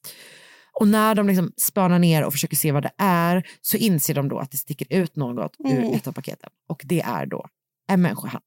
[0.80, 4.30] Och när de liksom spanar ner och försöker se vad det är så inser de
[4.30, 5.94] då att det sticker ut något ur Mm.
[5.94, 6.50] ett av paketen.
[6.70, 7.46] Och det är då
[7.88, 8.44] en människohand.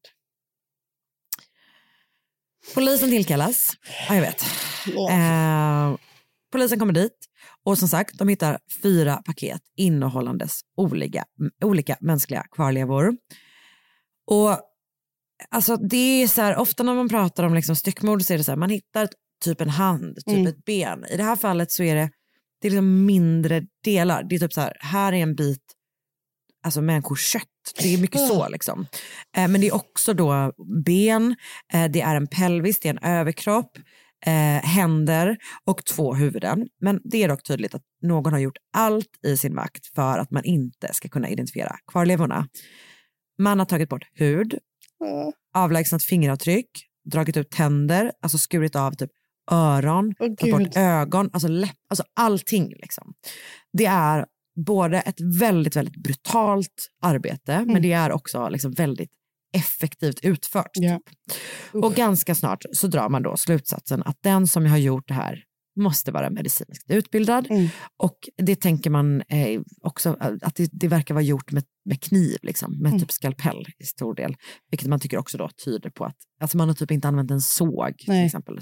[2.75, 3.77] Polisen tillkallas.
[4.09, 4.43] Ja, jag vet.
[5.11, 5.97] Eh,
[6.53, 7.19] polisen kommer dit
[7.65, 11.25] och som sagt, de hittar fyra paket innehållandes olika,
[11.65, 13.17] olika mänskliga kvarlevor.
[14.27, 14.61] Och
[15.51, 18.45] alltså det är så här, ofta när man pratar om liksom styckmord så är det
[18.45, 19.09] så här, man hittar
[19.45, 20.47] typ en hand, typ Mm.
[20.47, 21.05] ett ben.
[21.11, 22.11] I det här fallet så är det,
[22.61, 24.23] det är liksom mindre delar.
[24.23, 25.63] Det är typ så här, här är en bit
[26.65, 27.49] alltså människokött.
[27.83, 28.87] Det är mycket så liksom.
[29.37, 30.53] Eh, men det är också då
[30.85, 31.37] ben,
[31.73, 33.79] eh, det är en pelvis, det är en överkropp,
[34.27, 34.33] eh,
[34.65, 36.69] händer och två huvuden.
[36.81, 40.31] Men det är dock tydligt att någon har gjort allt i sin makt för att
[40.31, 42.49] man inte ska kunna identifiera kvarlevorna.
[43.39, 44.59] Man har tagit bort hud,
[44.99, 45.33] Ja.
[45.55, 46.69] avlägsnat fingeravtryck,
[47.05, 49.11] dragit ut tänder, alltså skurit av typ
[49.51, 53.15] öron, Åh, tagit bort ögon, alltså läpp, alltså allting liksom.
[53.73, 54.27] Det är
[54.67, 59.11] både ett väldigt, väldigt brutalt arbete, men det är också liksom väldigt
[59.55, 60.71] effektivt utfört.
[60.73, 61.01] Ja.
[61.73, 65.45] Och ganska snart så drar man då slutsatsen att den som har gjort det här
[65.77, 67.47] måste vara medicinskt utbildad.
[67.51, 67.69] Mm.
[67.97, 72.03] Och det tänker man eh, också eh, att det, det verkar vara gjort med, med
[72.03, 73.01] kniv, liksom, med Mm.
[73.01, 74.37] typ skalpell i stor del.
[74.71, 77.41] Vilket man tycker också då tyder på att alltså man har typ inte använt en
[77.41, 78.27] såg till Nej.
[78.27, 78.59] exempel.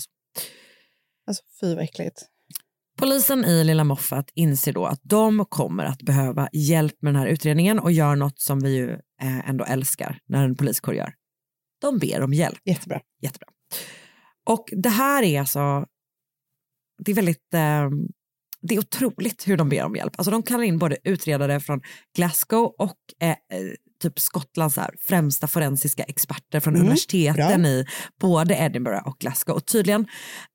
[1.27, 2.23] Alltså fy vad äckligt.
[3.03, 7.29] Polisen i Lilla Moffat inser då att de kommer att behöva hjälp med den här
[7.29, 8.91] utredningen och gör något som vi ju
[9.23, 11.15] eh, ändå älskar när en poliskår gör.
[11.81, 12.59] De ber om hjälp.
[12.65, 13.01] Jättebra.
[13.23, 13.49] Jättebra.
[14.47, 15.87] Och det här är alltså,
[17.05, 17.91] det är väldigt, eh,
[18.61, 20.13] det är otroligt hur de ber om hjälp.
[20.17, 21.81] Alltså de kallar in både utredare från
[22.17, 23.37] Glasgow och eh, eh,
[24.03, 27.71] typ Skottlands här, främsta forensiska experter från Mm, universiteten bra.
[27.71, 27.85] i
[28.21, 29.57] både Edinburgh och Glasgow.
[29.57, 30.07] Och tydligen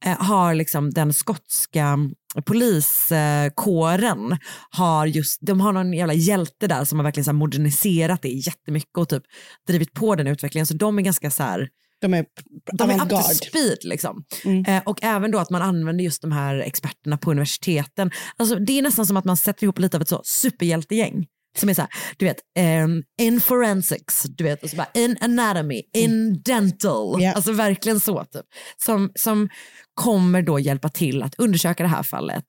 [0.05, 1.97] eh, har liksom den skotska
[2.45, 4.37] poliskåren
[4.69, 8.97] har just, de har någon jävla hjälte där som har verkligen så moderniserat det jättemycket
[8.97, 9.23] och typ
[9.67, 10.65] drivit på den utvecklingen.
[10.65, 11.69] Så de är ganska så här,
[12.01, 12.25] De är
[12.73, 14.23] de är up to speed liksom.
[14.45, 14.65] Mm.
[14.65, 18.11] Eh, och även då att man använder just de här experterna på universiteten.
[18.37, 21.25] Alltså, det är nästan som att man sätter ihop lite av ett så superhjältegäng.
[21.57, 25.17] Som är så här, du vet, ehm, in forensics, du vet, och så bara, in
[25.21, 27.21] anatomy, in dental.
[27.21, 27.33] Ja.
[27.33, 28.45] Alltså verkligen så typ.
[28.77, 29.49] Som, som
[29.93, 32.45] kommer då hjälpa till att undersöka det här fallet.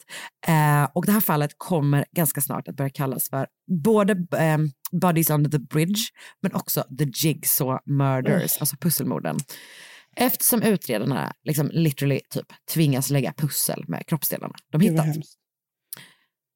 [0.47, 3.47] Eh, och det här fallet kommer ganska snart att börja kallas för
[3.85, 6.01] både ehm, Bodies under the bridge
[6.42, 9.37] men också the jigsaw murders, alltså pusselmorden.
[10.16, 15.07] Eftersom utredarna liksom literally typ tvingas lägga pussel med kroppsdelarna de hittat.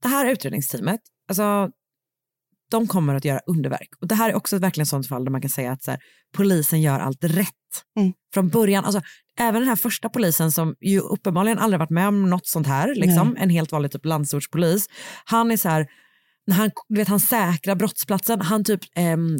[0.03, 1.71] Det här utredningsteamet, alltså
[2.73, 3.89] de kommer att göra underverk.
[4.01, 5.99] Och det här är också verkligen ett sånt fall där man kan säga att här,
[6.37, 7.49] polisen gör allt rätt.
[7.99, 8.13] Mm.
[8.35, 9.03] Från början, alltså,
[9.39, 12.95] även den här första polisen som ju uppenbarligen aldrig varit med om något sånt här,
[12.95, 14.87] liksom, en helt vanlig typ landsortspolis,
[15.25, 15.87] han är så här,
[16.51, 19.39] han, vet, han säkrar brottsplatsen, han typ ehm,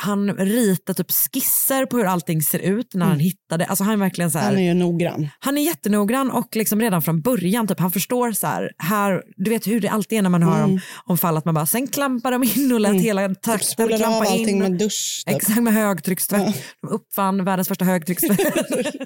[0.00, 3.96] han ritar typ skisser på hur allting ser ut när han hittade, alltså han är
[3.96, 5.28] verkligen så här, Han är ju noggrann.
[5.38, 9.50] han är jättenoggrann och liksom redan från början, typ, han förstår så här, här, du
[9.50, 11.86] vet hur det alltid är när man hör om, om fall att man bara, sen
[11.86, 14.58] klampar de in och lät hela Typ trakten spolar av klampa allting in.
[14.58, 15.22] med dusch.
[15.26, 15.36] Typ.
[15.36, 16.64] Exakt med högtryckstvätt.
[16.82, 18.38] De uppfann världens första högtryckstvätt.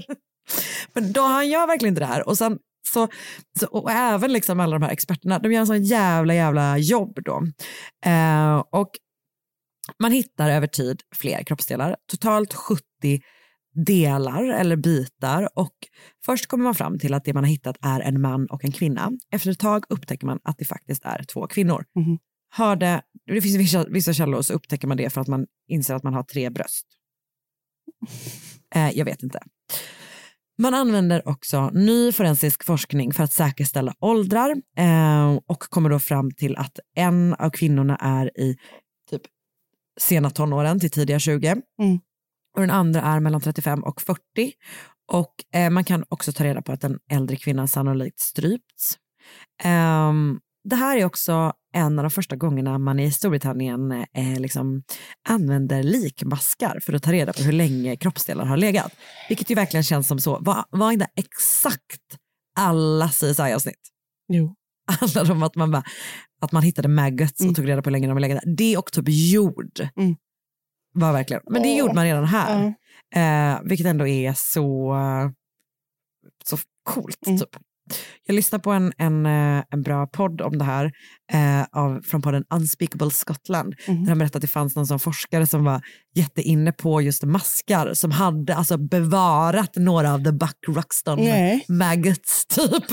[0.94, 2.58] Men då han gör verkligen inte det här och sen
[2.92, 3.08] Så,
[3.60, 7.18] så, och även liksom alla de här experterna, de gör en sån jävla jävla jobb
[7.24, 7.42] då.
[8.10, 8.90] Eh, och
[9.98, 12.82] man hittar över tid fler kroppsdelar, totalt 70
[13.74, 15.74] delar eller bitar och
[16.24, 18.72] först kommer man fram till att det man har hittat är en man och en
[18.72, 19.12] kvinna.
[19.30, 21.84] Efter ett tag upptäcker man att det faktiskt är två kvinnor.
[21.94, 22.18] Mhm.
[22.54, 26.02] Hörde, det finns vissa, vissa källor så upptäcker man det för att man inser att
[26.02, 26.86] man har tre bröst.
[28.74, 29.40] Eh, jag vet inte.
[30.58, 36.30] Man använder också ny forensisk forskning för att säkerställa åldrar eh, och kommer då fram
[36.30, 38.56] till att en av kvinnorna är i
[40.00, 41.48] sena tonåren till tidiga 20
[41.82, 42.00] Mm.
[42.56, 44.18] och den andra är mellan 35 och 40.
[45.12, 48.98] Och eh, man kan också ta reda på att den äldre kvinnan sannolikt strypts.
[49.62, 54.82] Ehm, det här är också en av de första gångerna man i Storbritannien eh, liksom
[55.28, 58.92] använder likmaskar för att ta reda på hur länge kroppsdelar har legat.
[59.28, 62.18] Vilket ju verkligen känns som så, var, var inte exakt
[62.58, 63.88] alla CSI-avsnitt?
[64.28, 64.54] Jo.
[65.00, 65.84] handlade om att man, bara,
[66.40, 68.54] att man hittade maggots och tog reda på hur länge de legat där.
[68.56, 69.88] Det och typ jord.
[69.96, 70.16] Mm.
[70.94, 71.42] Var verkligen.
[71.50, 71.78] Men det Åh.
[71.78, 72.74] gjorde man redan här.
[73.14, 74.96] Eh, vilket ändå är så,
[76.44, 77.26] så coolt.
[77.26, 77.38] Mm.
[77.38, 77.56] Typ.
[78.26, 80.92] Jag lyssnade på en, en, eh, en bra podd om det här
[81.32, 83.74] eh, av, från podden Unspeakable Scotland.
[83.88, 84.04] Mhm.
[84.04, 85.80] Där de berättade att det fanns någon sån forskare som var
[86.14, 91.64] jätteinne på just maskar som hade alltså bevarat några av the Buck Ruxton Nej.
[91.68, 92.84] maggots typ.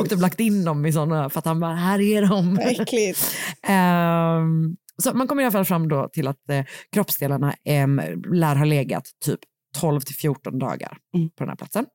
[0.00, 2.58] Och typ lagt in dem i sådana för att han bara, här är de.
[3.72, 8.00] Ehm, så man kommer i alla fall fram då till att eh, kroppsdelarna em,
[8.32, 9.40] lär ha legat typ
[9.80, 11.28] 12 till 14 dagar Mm.
[11.28, 11.86] på den här platsen.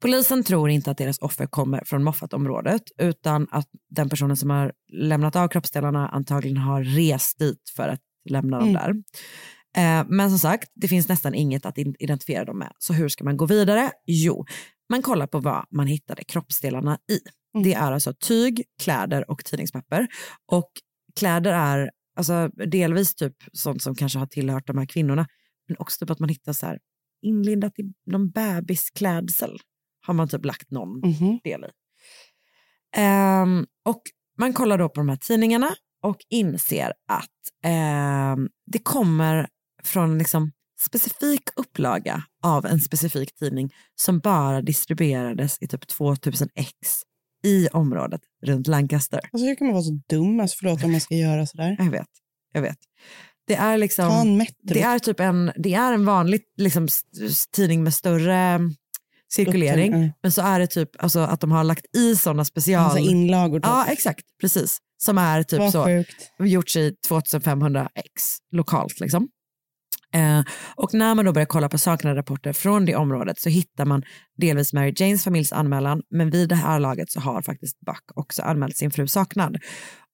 [0.00, 4.72] Polisen tror inte att deras offer kommer från Moffat-området utan att den personen som har
[4.92, 8.82] lämnat av kroppsdelarna antagligen har rest dit för att lämna dem Mm.
[8.82, 8.90] där.
[9.76, 12.72] Eh, men som sagt, det finns nästan inget att identifiera dem med.
[12.78, 13.90] Så hur ska man gå vidare?
[14.06, 14.44] Jo,
[14.88, 17.18] man kollar på vad man hittade kroppsdelarna i.
[17.54, 17.64] Mm.
[17.64, 20.06] Det är alltså tyg, kläder och tidningspapper.
[20.52, 20.70] Och
[21.18, 25.26] kläder är alltså, delvis typ sånt som kanske har tillhört de här kvinnorna,
[25.68, 26.78] men också typ att man hittar så här
[27.22, 29.58] inlindat i någon bebisklädsel
[30.00, 31.40] har man typ lagt någon Mhm.
[31.44, 31.68] del i.
[32.96, 34.02] Ehm, och
[34.38, 35.70] man kollar då på de här tidningarna
[36.02, 39.48] och inser att ehm, det kommer
[39.84, 46.70] från liksom specifik upplaga av en specifik tidning som bara distribuerades i typ 2000 ex
[47.44, 49.20] i området runt Lancaster.
[49.32, 50.40] Alltså, hur kan man vara så dum?
[50.40, 51.76] Alltså, förlåt om man ska göra sådär.
[51.78, 52.08] Jag vet,
[52.52, 52.78] jag vet.
[53.46, 54.08] Det är liksom...
[54.62, 56.88] Det är typ en, det är en vanlig liksom,
[57.52, 58.60] tidning med större
[59.32, 59.92] cirkulering.
[59.92, 60.10] Mm.
[60.22, 62.82] Men så är det typ alltså, att de har lagt i sådana special...
[62.82, 63.58] Massa inlagor.
[63.60, 63.66] Typ.
[63.66, 64.24] Ja, exakt.
[64.40, 64.78] Precis.
[65.02, 66.30] Som är typ Vad så, sjukt.
[66.38, 69.00] gjorts i 2500 ex lokalt.
[69.00, 69.28] Liksom.
[70.14, 70.40] Eh,
[70.76, 74.02] och när man då börjar kolla på saknade rapporter från det området så hittar man
[74.36, 78.42] delvis Mary Janes familjs anmälan, men vid det här laget så har faktiskt Buck också
[78.42, 79.56] anmält sin fru saknad.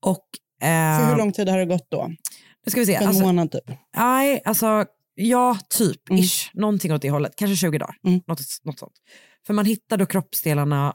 [0.03, 0.25] Och,
[0.63, 2.09] eh, För hur lång tid har det gått då?
[2.67, 2.95] nu ska vi se.
[2.95, 3.65] En Alltså, månad typ?
[3.97, 4.85] Nej, alltså
[5.17, 6.23] ja, typ Mm.
[6.23, 6.51] ish.
[6.55, 7.33] Någonting åt det hållet.
[7.37, 7.97] Kanske 20 dagar.
[8.07, 8.21] Mm.
[8.27, 8.95] Något, något sånt.
[9.47, 10.95] För man hittar då kroppsdelarna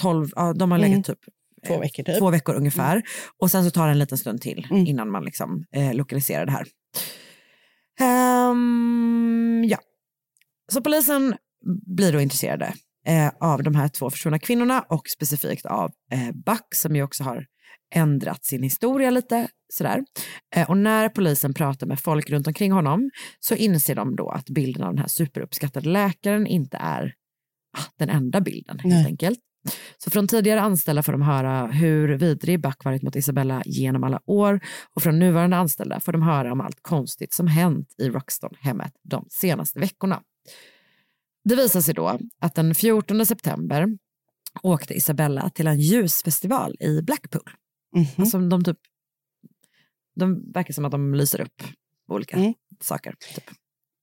[0.00, 1.02] 12, ja, de har legat Mm.
[1.02, 1.18] typ
[1.66, 2.18] Två veckor typ?
[2.18, 3.02] två veckor ungefär.
[3.38, 4.86] Och sen så tar det en liten stund till Mm.
[4.86, 6.66] innan man liksom, eh, lokaliserar det här.
[8.00, 9.78] Ehm, ja.
[10.72, 11.34] Så polisen
[11.96, 12.74] blir då intresserade
[13.06, 17.24] eh, av de här två försvunna kvinnorna och specifikt av eh, Buck som ju också
[17.24, 17.46] har
[17.94, 19.48] ändrat sin historia lite.
[19.72, 20.04] Sådär.
[20.56, 24.50] Eh, och när polisen pratar med folk runt omkring honom så inser de då att
[24.50, 27.14] bilden av den här superuppskattade läkaren inte är
[27.78, 29.06] ah, den enda bilden helt Nej.
[29.06, 29.38] enkelt.
[29.98, 34.20] Så från tidigare anställda får de höra hur vidrig Buck varit mot Isabella genom alla
[34.26, 34.60] år
[34.94, 39.26] och från nuvarande anställda får de höra om allt konstigt som hänt i Roxton-hemmet de
[39.30, 40.22] senaste veckorna.
[41.44, 43.86] Det visar sig då att den 14 september
[44.62, 47.50] åkte Isabella till en ljusfestival i Blackpool.
[47.96, 48.06] Mhm.
[48.16, 48.78] Alltså de typ,
[50.16, 51.62] de verkar som att de lyser upp
[52.08, 52.54] olika Mm.
[52.80, 53.14] saker.
[53.34, 53.50] Typ.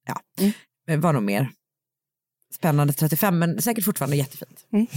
[0.08, 0.52] Ja, Mm.
[0.88, 1.52] det var nog mer
[2.54, 4.66] spännande 35 men säkert fortfarande jättefint.
[4.72, 4.88] Mm.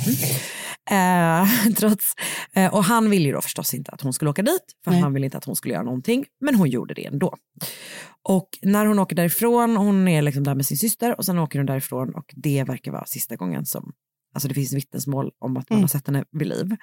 [0.91, 2.15] Eh, trots,
[2.53, 5.01] eh, och han ville ju då förstås inte att hon skulle åka dit för Nej.
[5.01, 7.37] han ville inte att hon skulle göra någonting men hon gjorde det ändå.
[8.23, 11.59] Och när hon åker därifrån, hon är liksom där med sin syster och sen åker
[11.59, 13.93] hon därifrån och det verkar vara sista gången som,
[14.35, 15.83] alltså det finns vittnesmål om att man Mm.
[15.83, 16.77] har sett henne vid liv.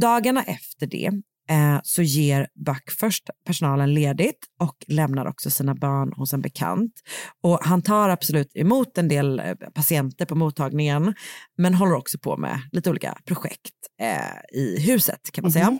[0.00, 1.10] Dagarna efter det
[1.50, 6.92] eh, så ger Buck först personalen ledigt och lämnar också sina barn hos en bekant.
[7.42, 11.14] Och han tar absolut emot en del eh, patienter på mottagningen
[11.58, 15.70] men håller också på med lite olika projekt eh, i huset kan man säga.
[15.70, 15.78] Mhm.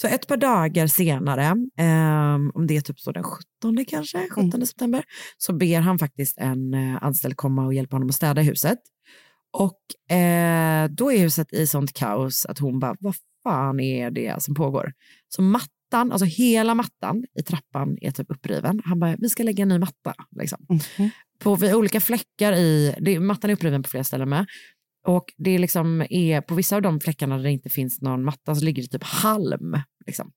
[0.00, 1.44] Så ett par dagar senare,
[1.78, 5.04] eh, om det är typ så den 17 kanske, 17 september,
[5.38, 8.78] så ber han faktiskt en eh, anställd komma och hjälpa honom att städa huset.
[9.58, 14.42] Och eh, då är huset i sånt kaos att hon bara, vad fan är det
[14.42, 14.92] som pågår?
[15.28, 18.80] Så mattan, alltså hela mattan i trappan är typ uppriven.
[18.84, 20.14] Han bara, vi ska lägga en ny matta.
[20.36, 20.66] Liksom.
[20.68, 21.10] Mhm.
[21.38, 24.46] På vid olika fläckar i, det, mattan är uppriven på flera ställen med.
[25.06, 28.24] Och det är liksom är, på vissa av de fläckarna där det inte finns någon
[28.24, 29.80] matta så ligger det typ halm.
[30.06, 30.32] Liksom.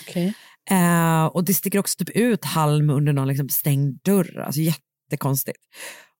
[0.00, 0.34] Okej.
[0.70, 4.38] Eh, och det sticker också typ ut halm under någon liksom stängd dörr.
[4.38, 5.58] Alltså jättekonstigt.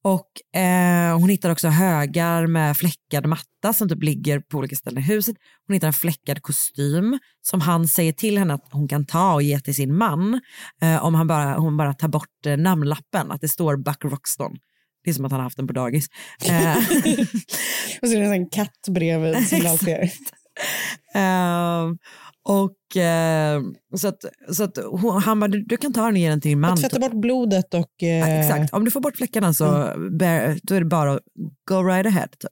[0.05, 5.03] Och eh, hon hittar också högar med fläckad matta som typ ligger på olika ställen
[5.03, 5.37] i huset.
[5.67, 9.43] Hon hittar en fläckad kostym som han säger till henne att hon kan ta och
[9.43, 10.41] ge till sin man
[10.83, 14.57] eh, om han bara, hon bara tar bort eh, namnlappen, att det står Buck Roxton.
[15.05, 16.07] Det är som att han har haft den på dagis.
[16.45, 16.77] Eh,
[18.03, 20.11] Och så är det en katt bredvid som alltid är.
[22.49, 23.63] Och eh,
[23.97, 26.41] så att, så att hon, han bara, du, du kan ta den och ge den
[26.41, 26.73] till din man.
[26.73, 28.03] Att tvätta bort blodet och...
[28.03, 29.65] eh, Ja, exakt, om du får bort fläckarna så
[30.11, 31.21] bär, då är det bara att
[31.69, 32.29] go right ahead.
[32.29, 32.51] Typ.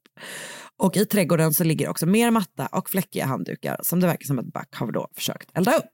[0.76, 4.38] Och i trädgården så ligger också mer matta och fläckiga handdukar som det verkar som
[4.38, 5.90] att Buck har då försökt elda upp.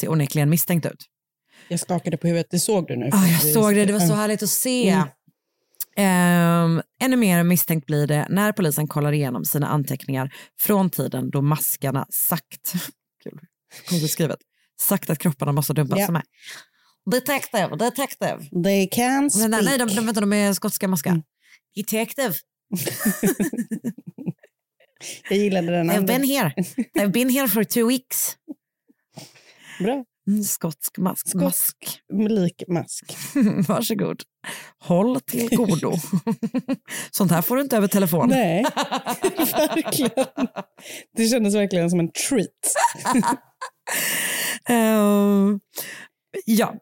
[0.00, 1.04] Ser onekligen misstänkt ut.
[1.68, 3.10] Jag skakade på huvudet, det såg du nu.
[3.12, 4.88] Ah, jag såg det, det var så härligt att se.
[4.88, 5.08] Mm.
[6.00, 11.42] Ehm, ännu mer misstänkt blir det när polisen kollar igenom sina anteckningar från tiden då
[11.42, 12.72] maskarna sagt,
[13.88, 14.38] konstigt skrivet,
[14.80, 15.98] sagt att kropparna måste dumpas.
[15.98, 16.22] Är.
[17.10, 18.38] Detective, detective.
[18.64, 19.50] They can speak.
[19.50, 21.10] nej, nej de, de, vänta, de är skotska maskar.
[21.10, 21.22] Mm.
[21.74, 22.34] Detective,
[25.28, 25.90] Jag gillade den.
[25.90, 26.14] I've andra.
[26.14, 26.54] been here.
[26.98, 28.36] I've been here for two weeks.
[29.80, 30.04] Bra.
[30.44, 31.28] Skotsk mask.
[31.28, 31.76] Skotsk.
[32.28, 33.16] Lik mask.
[33.68, 34.22] Varsågod.
[34.78, 35.94] Håll till godo.
[37.10, 38.28] Sånt här får du inte över telefon.
[38.28, 38.62] Nej,
[39.36, 40.26] verkligen.
[41.16, 42.48] Det kändes verkligen som en treat.
[44.68, 45.56] Eh,
[46.44, 46.74] ja,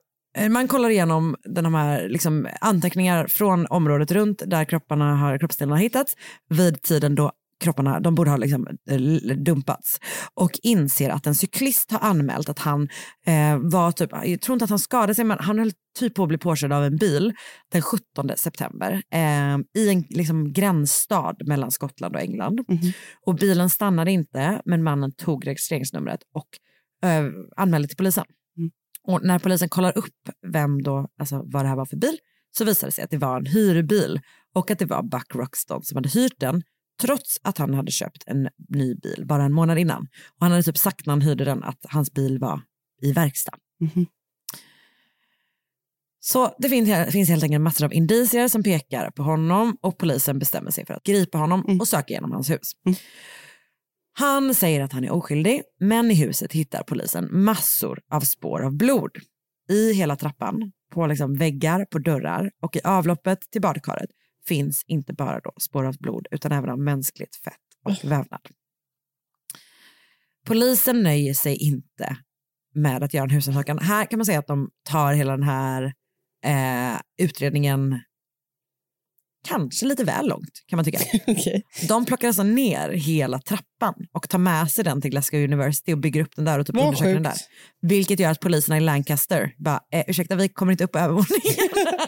[0.51, 5.83] man kollar igenom de här liksom, anteckningar från området runt där kropparna har, kroppsdelarna har
[5.83, 6.17] hittats
[6.49, 9.01] vid tiden då kropparna de borde ha liksom, eh,
[9.37, 10.01] dumpats
[10.35, 12.89] och inser att en cyklist har anmält att han
[13.27, 16.23] eh, var typ, jag tror inte att han skadade sig men han höll typ på
[16.23, 17.35] att bli påkörd av en bil
[17.73, 22.61] den 17 september eh, i en liksom, gränsstad mellan Skottland och England.
[23.27, 26.49] Och bilen stannade inte men mannen tog registreringsnumret och
[27.09, 27.25] eh,
[27.57, 28.25] anmälde till polisen.
[29.03, 30.15] Och när polisen kollar upp
[30.53, 32.19] vem då, alltså vad det här var för bil
[32.59, 34.21] så visar det sig att det var en hyrbil
[34.55, 36.63] och att det var Buck Roxton som hade hyrt den
[37.01, 40.03] trots att han hade köpt en ny bil bara en månad innan.
[40.03, 42.61] Och han hade typ sagt när han hyrde den att hans bil var
[43.03, 43.57] i verkstad.
[46.21, 50.39] Så det finns, finns helt enkelt massor av indicier som pekar på honom och polisen
[50.39, 52.73] bestämmer sig för att gripa honom och söka igenom hans hus.
[54.13, 58.77] Han säger att han är oskyldig, men i huset hittar polisen massor av spår av
[58.77, 59.11] blod.
[59.69, 64.11] I hela trappan, på liksom väggar, på dörrar och i avloppet till badkaret
[64.49, 67.55] finns inte bara då spår av blod utan även av mänskligt fett
[67.85, 68.41] och vävnad.
[70.47, 72.17] Polisen nöjer sig inte
[72.75, 73.79] med att göra en husrannsakan.
[73.79, 75.93] Här kan man säga att de tar hela den här
[76.45, 78.01] eh, utredningen
[79.49, 80.99] kanske lite väl långt kan man tycka.
[81.27, 81.63] Okej.
[81.89, 85.99] De plockar alltså ner hela trappan och tar med sig den till Glasgow University och
[85.99, 87.37] bygger upp den där och typ undersöker den där.
[87.83, 91.29] Vilket gör att poliserna i Lancaster bara, eh, ursäkta vi kommer inte upp på övervåningen.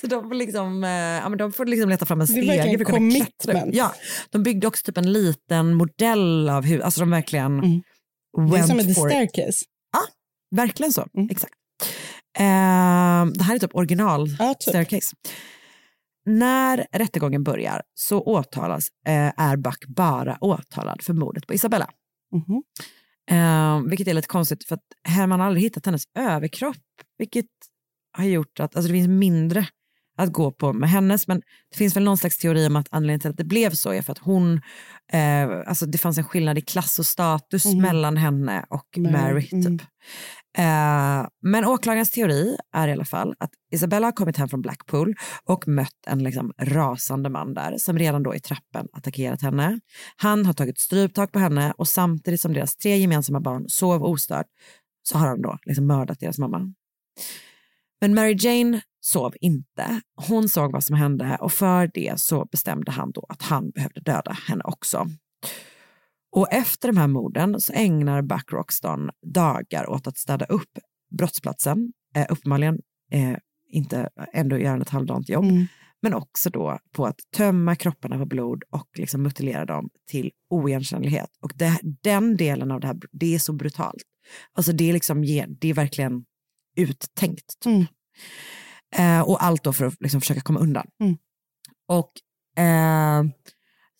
[0.00, 2.42] Så de får liksom, eh, ja, men de får liksom leta fram en Det är
[2.42, 3.74] stege verkligen för att kunna klättra commitment.
[3.76, 3.94] Ja,
[4.30, 7.82] de byggde också typ en liten modell av hus, alltså de verkligen Mm.
[8.36, 9.12] Det är went som The for it.
[9.32, 9.64] Staircase.
[10.56, 11.28] Verkligen så, Mm.
[11.30, 11.54] exakt.
[12.38, 14.62] Eh, det här är typ original Ja, typ.
[14.68, 15.16] staircase.
[16.26, 21.90] När rättegången börjar så åtalas, eh, är Buck bara åtalad för mordet på Isabella.
[22.32, 22.62] Mhm.
[23.30, 26.76] Eh, vilket är lite konstigt för att här man har aldrig hittat hennes överkropp.
[27.18, 27.46] Vilket
[28.16, 29.66] har gjort att alltså det finns mindre
[30.18, 31.28] att gå på med hennes.
[31.28, 33.92] Men det finns väl någon slags teori om att anledningen till att det blev så
[33.92, 34.60] är för att hon,
[35.12, 37.82] eh, alltså det fanns en skillnad i klass och status Mhm.
[37.82, 39.42] mellan henne och Mary, Mary.
[39.42, 39.52] typ.
[39.66, 39.78] mm.
[40.58, 45.14] Eh, men åklagarens teori är i alla fall att Isabella har kommit hem från Blackpool
[45.44, 49.80] och mött en liksom rasande man där som redan då i trappen attackerat henne.
[50.16, 54.46] Han har tagit stryptag på henne och samtidigt som deras tre gemensamma barn sov ostört
[55.02, 56.72] så har han då liksom mördat deras mamma.
[58.00, 60.00] Men Mary Jane sov inte.
[60.28, 64.00] Hon såg vad som hände och för det så bestämde han då att han behövde
[64.00, 65.08] döda henne också.
[66.30, 70.78] Och efter de här morden så ägnar Buck Roxton dagar åt att städa upp
[71.18, 71.92] brottsplatsen.
[72.14, 72.78] Eh, uppenbarligen
[73.12, 73.36] eh,
[73.70, 75.44] inte ändå göra ett halvdant jobb.
[75.44, 75.66] Mm.
[76.02, 81.30] Men också då på att tömma kropparna på blod och liksom mutilera dem till oigenkännlighet.
[81.40, 84.02] Och det, den delen av det här, det är så brutalt.
[84.52, 85.22] Alltså det är liksom,
[85.60, 86.24] det är verkligen
[86.78, 87.60] uttänkt.
[87.60, 87.66] Typ.
[87.66, 87.86] Mm.
[88.96, 90.86] Eh, och allt då för att liksom försöka komma undan.
[91.00, 91.16] Mm.
[91.88, 92.12] Och
[92.64, 93.24] eh,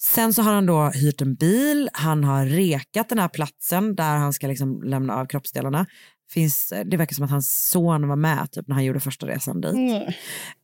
[0.01, 4.16] sen så har han då hyrt en bil, han har rekat den här platsen där
[4.16, 5.87] han ska liksom lämna av kroppsdelarna.
[6.31, 9.61] Finns, det verkar som att hans son var med typ, när han gjorde första resan
[9.61, 9.72] dit.
[9.72, 10.03] Mm.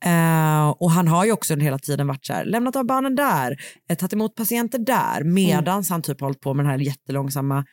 [0.04, 3.56] Eh, och han har ju också hela tiden varit så här, lämnat av barnen där,
[3.88, 7.64] eh, tagit emot patienter där, medans han typ hållit på med den här jättelångsamma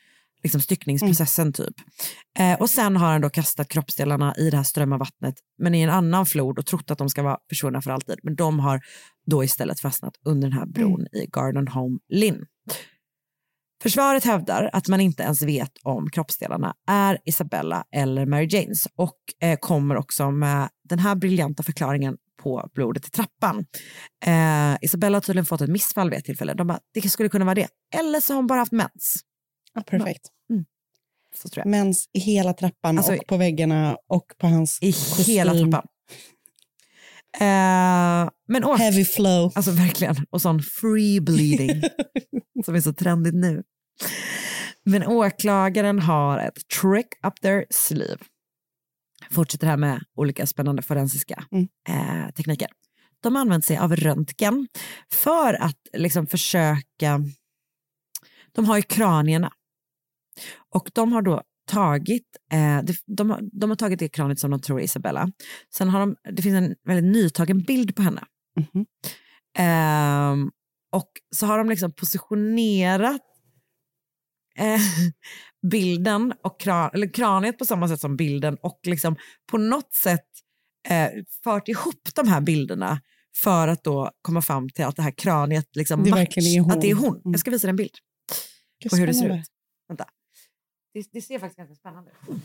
[0.43, 1.75] liksom styckningsprocessen typ.
[2.39, 5.89] Eh, och sen har han då kastat kroppsdelarna i det här strömmarvattnet, men i en
[5.89, 8.19] annan flod och trott att de ska vara försvunna för alltid.
[8.23, 8.81] Men de har
[9.25, 12.45] då istället fastnat under den här bron i Garden Home Lynn.
[13.83, 19.17] Försvaret hävdar att man inte ens vet om kroppsdelarna är Isabella eller Mary Janes och
[19.41, 23.65] eh, kommer också med den här briljanta förklaringen på blodet i trappan.
[24.25, 26.53] Eh, Isabella har tydligen fått ett missfall vid ett tillfälle.
[26.53, 27.67] De bara, det skulle kunna vara det.
[27.95, 29.23] Eller så har hon bara haft mens.
[29.85, 30.27] Perfekt.
[31.35, 31.69] Så tror jag.
[31.71, 34.91] Mens i hela trappan Alltså, och på väggarna och på hans I
[35.27, 35.71] hela kostym.
[35.71, 35.87] trappan.
[37.39, 39.51] Eh, men åk, Heavy flow.
[39.55, 41.81] alltså verkligen, och sån free bleeding
[42.65, 43.63] som är så trendigt nu.
[44.83, 48.17] Men åklagaren har ett trick up their sleeve.
[49.31, 51.67] Fortsätter här med olika spännande forensiska Mm.
[51.89, 52.67] eh, tekniker.
[53.19, 54.67] De har använt sig av röntgen
[55.11, 57.21] för att liksom försöka,
[58.51, 59.53] de har ju kranierna
[60.73, 64.51] och de har då tagit, eh, de, de, har, de har tagit det kraniet som
[64.51, 65.31] de tror är Isabella.
[65.73, 68.23] Sen har de, det finns en väldigt nytagen bild på henne.
[68.59, 68.85] Mhm.
[69.57, 70.51] Ehm,
[70.91, 73.21] och så har de liksom positionerat
[74.57, 74.79] eh,
[75.71, 79.15] bilden och kran, eller kraniet på samma sätt som bilden och liksom
[79.51, 80.27] på något sätt
[80.89, 81.09] eh,
[81.43, 83.01] fört ihop de här bilderna
[83.35, 86.37] för att då komma fram till att det här kraniet liksom Det match,
[86.71, 87.15] att det är hon.
[87.15, 87.21] Mm.
[87.23, 87.95] Jag ska visa dig en bild
[88.83, 89.45] Gud, på hur det ser ut.
[89.87, 90.05] Vänta.
[90.93, 92.35] Det, det ser faktiskt ganska spännande ut.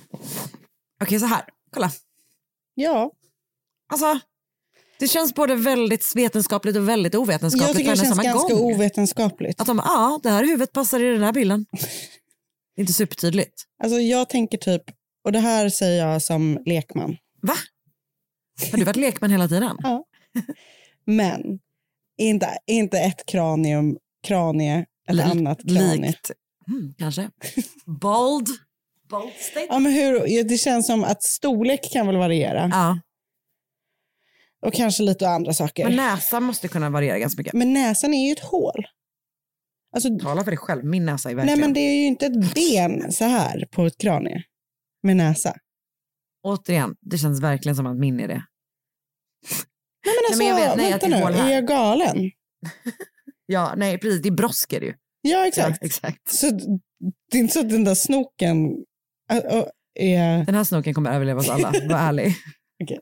[1.02, 1.44] Okej, så här.
[1.72, 1.90] Kolla.
[2.74, 3.12] Ja,
[3.88, 4.18] Alltså,
[4.98, 8.74] det känns både väldigt vetenskapligt och väldigt jag ovetenskapligt tycker det känns ganska gång.
[8.74, 9.60] ovetenskapligt.
[9.60, 11.66] Att de, ja, det här huvudet passar i den här bilden.
[11.72, 13.64] Det är inte supertydligt.
[13.82, 14.82] Alltså jag tänker typ,
[15.24, 17.54] och det här säger jag som lekman, Va?
[18.70, 19.76] Har du varit lekman hela tiden?
[19.82, 20.04] Ja.
[21.04, 21.58] men
[22.18, 25.96] inte, inte ett kranium, kranie, ett Li- annat kranie.
[26.06, 26.30] Likt,
[26.68, 27.30] mm, kanske.
[27.84, 28.48] Bold.
[29.10, 29.68] Bold statement.
[29.70, 32.98] Ja, men hur, det känns som att storlek kan väl variera Ja,
[34.66, 35.84] och kanske lite andra saker.
[35.84, 37.54] men Men, näsan måste kunna variera ganska mycket.
[37.54, 38.86] näsan är ju ett hål.
[39.92, 41.60] Alltså, Tala för dig själv, min näsa är nej verkligen...
[41.60, 44.42] men det är ju inte ett ben så här på ett kranie
[45.02, 45.56] med näsa.
[46.42, 48.44] Återigen, det känns verkligen som att min är det.
[50.04, 52.30] Nej men alltså, men jag vet, nej, vänta är nu, är jag galen?
[53.48, 54.94] Ja, nej precis, det är brosk är det ju.
[55.30, 55.78] Ja exakt.
[55.80, 56.28] Ja, exakt.
[56.30, 56.50] Så
[57.30, 58.84] det är inte så att den där snoken
[59.30, 59.64] äh, äh,
[59.94, 60.44] är...
[60.44, 62.34] Den här snoken kommer överleva oss alla, var ärlig.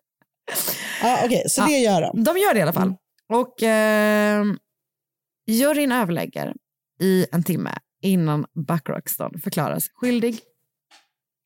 [1.02, 1.66] Ja, Okej, så Ja.
[1.66, 2.24] det gör de.
[2.24, 2.86] De gör det i alla fall.
[2.88, 2.96] Mm.
[3.32, 4.44] Och eh,
[5.46, 6.54] juryn överlägger
[7.00, 7.70] i en timme
[8.02, 10.38] innan Buck Roxton förklaras skyldig.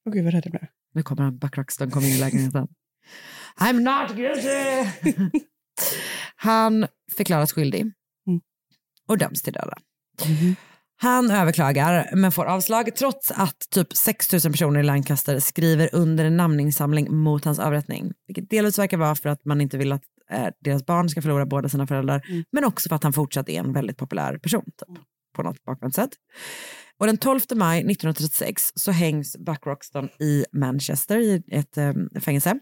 [0.06, 0.66] Åh gud vad rädd jag blev.
[0.94, 2.68] Nu kommer han, Buck Roxton kommer in i lägenheten.
[3.60, 4.90] I'm not guilty!
[6.36, 7.80] han förklaras skyldig
[8.26, 8.40] Mm.
[9.08, 9.78] och döms till döden.
[11.00, 16.24] Han överklagar men får avslag trots att typ 6 000 personer i Lancaster skriver under
[16.24, 18.12] en namninsamling mot hans avrättning.
[18.26, 21.46] Vilket delvis verkar vara för att man inte vill att eh, deras barn ska förlora
[21.46, 22.44] båda sina föräldrar Mm.
[22.52, 24.98] men också för att han fortsatt är en väldigt populär person typ,
[25.36, 26.10] på något bakvänt sätt.
[26.98, 32.58] Och den 12 maj 1936 så hängs Buck Roxton i Manchester i ett eh, fängelse.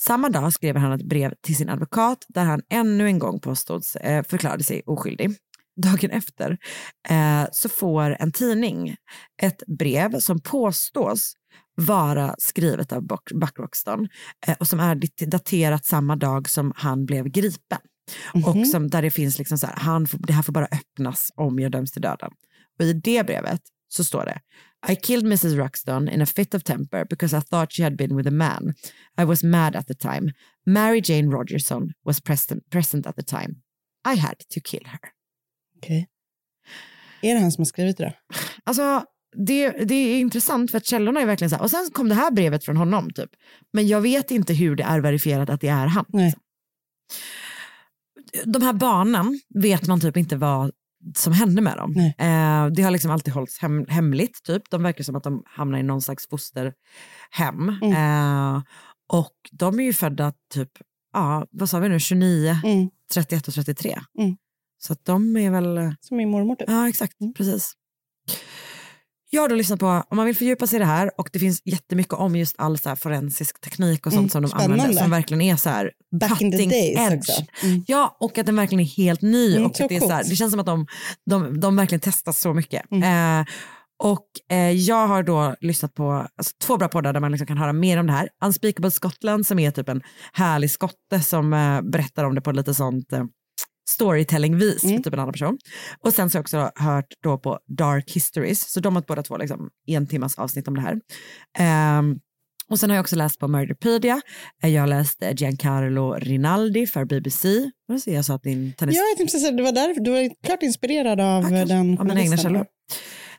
[0.00, 3.96] Samma dag skrev han ett brev till sin advokat där han ännu en gång påstods
[3.96, 5.30] eh, förklarade sig oskyldig.
[5.82, 6.58] Dagen efter
[7.08, 8.96] eh, så får en tidning
[9.42, 11.34] ett brev som påstås
[11.74, 14.08] vara skrivet av Buck, Roxton
[14.46, 17.78] eh, och som är daterat samma dag som han blev gripen.
[18.44, 21.32] Och som, där det finns liksom så här, han får, det här får bara öppnas
[21.34, 22.30] om jag döms till döden.
[22.78, 24.40] Och i det brevet så står det
[24.92, 28.16] I killed Mrs Ruxton in a fit of temper because I thought she had been
[28.16, 28.74] with a man.
[29.20, 30.32] I was mad at the time.
[30.66, 33.62] Mary Jane Rogerson was present, present at the time.
[34.04, 35.15] I had to kill her.
[35.76, 36.08] Okej.
[37.22, 38.04] Är det han som har skrivit det?
[38.04, 38.36] då?
[38.64, 39.04] Alltså,
[39.46, 41.62] det, det är intressant för att källorna är verkligen så här.
[41.62, 43.30] Och sen kom det här brevet från honom typ.
[43.72, 46.04] Men jag vet inte hur det är verifierat att det är han.
[46.08, 46.34] Nej.
[48.44, 50.70] De här barnen vet man typ inte vad
[51.16, 51.96] som hände med dem.
[52.18, 54.42] Eh, det har liksom alltid hållits hem, hemligt.
[54.44, 54.62] Typ.
[54.70, 57.68] De verkar som att de hamnar i någon slags fosterhem.
[57.82, 58.62] Eh,
[59.12, 60.70] och de är ju födda typ,
[61.12, 62.90] ja, vad sa vi nu, 29, Mm.
[63.14, 63.98] 31 och 33.
[64.18, 64.36] Mm.
[64.78, 65.94] Så att de är väl...
[66.00, 66.70] Som min mormor typ.
[66.70, 67.20] Ja, exakt.
[67.20, 67.34] Mm.
[67.34, 67.72] Precis.
[69.30, 71.38] Jag har då lyssnat på, om man vill fördjupa sig i det här och det
[71.38, 74.74] finns jättemycket om just all så forensisk teknik och sånt Mm, som de spännande.
[74.74, 77.46] använder som verkligen är så här Back in the days edge.
[77.62, 77.84] Mm.
[77.86, 79.52] Ja, och att den verkligen är helt ny.
[79.56, 80.86] Mm, och att det, är så här, det känns som att de,
[81.30, 82.92] de, de verkligen testar så mycket.
[82.92, 83.40] Mm.
[83.40, 83.46] Eh,
[83.98, 87.58] och eh, jag har då lyssnat på alltså, två bra poddar där man liksom kan
[87.58, 88.28] höra mer om det här.
[88.44, 90.02] Unspeakable Scotland som är typ en
[90.32, 93.24] härlig skotte som eh, berättar om det på lite sånt eh,
[93.88, 95.02] storytelling-vis Mm.
[95.02, 95.58] typ en annan person.
[96.00, 99.22] Och sen så har jag också hört då på Dark Histories, så de har båda
[99.22, 101.00] två liksom en timmas avsnitt om det här.
[101.58, 102.18] Ehm,
[102.70, 104.20] och sen har jag också läst på Murderpedia.
[104.62, 107.70] Eh, Jag har läst eh, Giancarlo Rinaldi för BBC.
[107.86, 108.96] Vad säger jag sa att din tennis...
[108.96, 111.74] Ja, jag tänkte säga, det var där, du var klart inspirerad av Ja, kanske.
[111.74, 112.66] den Av mina egna källor.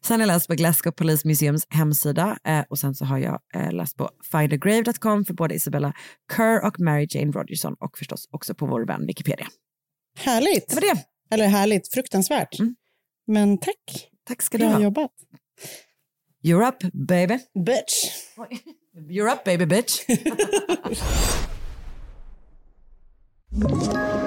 [0.02, 3.39] Sen har jag läst på Glasgow Police Museums hemsida eh, och sen så har jag
[3.56, 5.93] eh, läst på findagrave.com för både Isabella
[6.38, 9.48] Kerr och Mary Jane Rogerson och förstås också på vår vän Wikipedia.
[10.18, 10.70] Härligt.
[10.70, 11.03] Det var det.
[11.32, 12.59] Eller härligt, fruktansvärt.
[12.59, 12.76] Mm.
[13.28, 14.09] Men tack.
[14.28, 14.82] Tack ska du Bra ha.
[14.84, 15.11] jobbat.
[16.43, 17.39] You're up baby.
[17.55, 18.11] Bitch.
[19.09, 19.99] You're up baby bitch.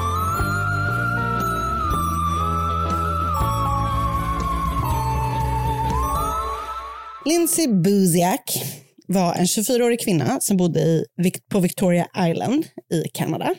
[7.25, 8.43] Lindsay Buziak
[9.07, 11.05] var en 24-årig kvinna som bodde i,
[11.51, 13.55] på Victoria Island i Kanada.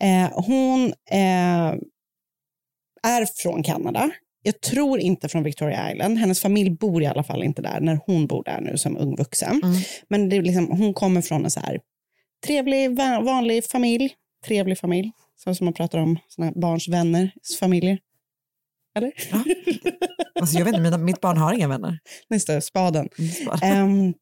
[0.00, 1.74] Eh, hon eh,
[3.02, 4.10] är från Kanada.
[4.42, 6.18] Jag tror inte från Victoria Island.
[6.18, 9.16] Hennes familj bor i alla fall inte där när hon bor där nu som ung
[9.16, 9.60] vuxen.
[10.08, 11.80] Men det är liksom, hon kommer från en så här
[12.46, 14.10] trevlig, va- vanlig familj.
[14.46, 15.10] Trevlig familj.
[15.44, 17.30] Så som man pratar om såna barns vänners
[17.60, 17.98] familjer.
[18.98, 19.12] Eller?
[20.40, 21.98] Alltså, jag vet inte, mina, mitt barn har inga vänner.
[22.28, 23.08] Nästa, spaden.
[23.46, 23.58] Bara.
[23.62, 24.14] Ehm,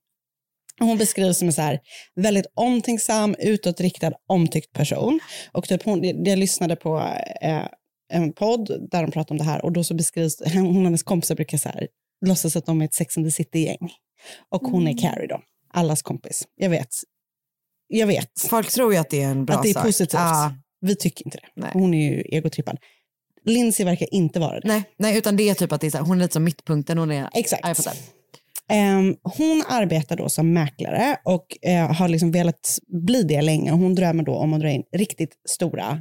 [0.80, 1.80] hon beskrivs som en så här,
[2.16, 5.20] väldigt omtänksam, utåtriktad, omtyckt person.
[5.52, 6.98] Och typ hon, jag, lyssnade på
[7.42, 7.66] eh,
[8.12, 11.02] en podd där de pratade om det här och då så beskrivs, hon och hennes
[11.02, 11.88] kompisar brukar så här,
[12.26, 13.90] låtsas att de är ett Sex and the City-gäng.
[14.48, 15.40] Och hon är Carrie då,
[15.72, 16.44] allas kompis.
[16.56, 16.88] Jag vet.
[17.88, 19.82] Jag vet Folk tror ju att det är en bra att det är sak.
[19.82, 20.12] positivt.
[20.12, 21.48] Ja, Vi tycker inte det.
[21.60, 21.70] Nej.
[21.72, 22.78] Hon är ju egotrippad.
[23.46, 24.68] Lindsay verkar inte vara det.
[24.68, 26.44] nej, nej, utan det är typ att det är så här, hon är lite som
[26.44, 26.98] mittpunkten.
[26.98, 27.60] Hon är, Exakt.
[27.62, 27.94] Ja, jag fattar.
[28.68, 33.70] Ehm, hon arbetar då som mäklare och eh, har liksom velat bli det länge.
[33.70, 36.00] Hon drömmer då om att dra in riktigt stora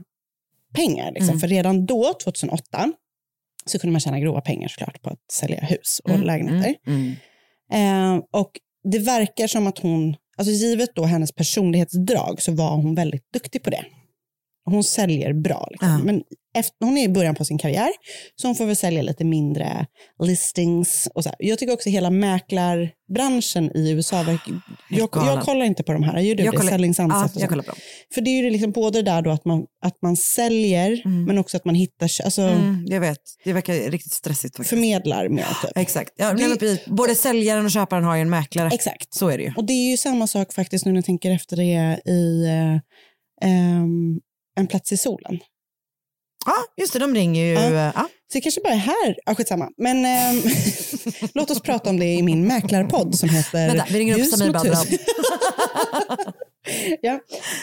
[0.76, 1.12] pengar.
[1.12, 1.30] Liksom.
[1.30, 1.40] Mm.
[1.40, 2.92] För redan då, 2008,
[3.66, 6.76] så kunde man tjäna grova pengar såklart på att sälja hus och Mm, lägenheter.
[6.88, 7.14] Mm.
[7.72, 8.52] Ehm, och
[8.92, 13.64] det verkar som att hon, alltså givet då hennes personlighetsdrag så var hon väldigt duktig
[13.64, 13.86] på det.
[14.66, 15.68] Hon säljer bra.
[15.72, 15.90] Liksom.
[15.90, 15.98] Ja.
[16.04, 16.22] Men
[16.58, 17.90] efter, hon är i början på sin karriär,
[18.36, 19.86] så hon får väl sälja lite mindre
[20.24, 21.08] listings.
[21.16, 21.36] Och så här.
[21.40, 26.20] Jag tycker också hela mäklarbranschen i USA, verkar- jag, jag kollar inte på de här,
[26.20, 26.60] gör du Jag det?
[26.94, 27.80] Sunset Ja, jag kollar på dem.
[28.14, 31.24] För det är ju liksom både där då att man, att man säljer, Mm.
[31.26, 34.70] men också att man hittar, alltså, Mm, jag vet, det verkar riktigt stressigt faktiskt.
[34.70, 35.48] förmedlar mer.
[35.62, 35.72] Typ.
[35.78, 36.12] Exakt.
[36.16, 36.86] Ja, Det-.
[36.88, 38.70] Både säljaren och köparen har ju en mäklare.
[38.74, 39.14] Exakt.
[39.14, 39.54] Så är det ju.
[39.58, 42.48] Och det är ju samma sak faktiskt nu när jag tänker efter det i
[43.42, 44.20] ehm,
[44.56, 45.40] En plats i solen.
[46.46, 47.54] Ja, just det, de ringer ju.
[47.54, 47.92] Ja.
[47.96, 48.10] Ja.
[48.32, 49.70] Så det kanske bara är här, ja skitsamma.
[49.78, 50.42] Men ehm,
[51.34, 54.54] låt oss prata om det i min mäklarpodd som heter Vänta, vi ringer upp Samir
[54.54, 54.86] Badran.
[57.02, 57.20] ja.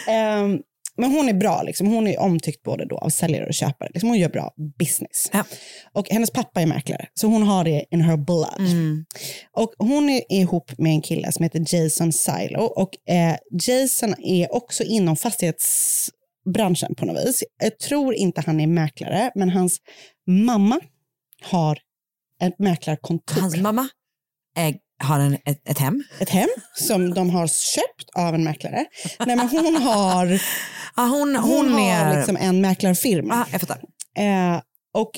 [0.07, 0.59] ehm,
[0.97, 1.87] men hon är bra, liksom.
[1.87, 3.89] hon är omtyckt både då av säljare och köpare.
[3.93, 5.29] Liksom hon gör bra business.
[5.33, 5.43] Ja.
[5.93, 8.59] Och hennes pappa är mäklare, så hon har det in her blood.
[8.59, 9.05] Mm.
[9.51, 12.61] Och hon är ihop med en kille som heter Jason Silo.
[12.61, 13.35] Och eh,
[13.67, 15.15] Jason är också inom
[16.43, 17.43] fastighetsbranschen på något vis.
[17.61, 19.79] Jag tror inte han är mäklare, men hans
[20.27, 20.79] mamma
[21.41, 21.79] har
[22.41, 23.41] ett mäklarkontor.
[23.41, 23.87] Hans mamma
[24.57, 26.03] äg, har en, ett, ett hem.
[26.19, 28.85] Ett hem som de har köpt av en mäklare.
[29.19, 30.25] Nej, men hon har,
[30.95, 32.17] Ja, hon, hon hon, har är...
[32.17, 33.33] liksom en mäklarfirma.
[33.33, 33.81] Ja, jag fattar.
[34.17, 34.61] Eh,
[34.93, 35.11] och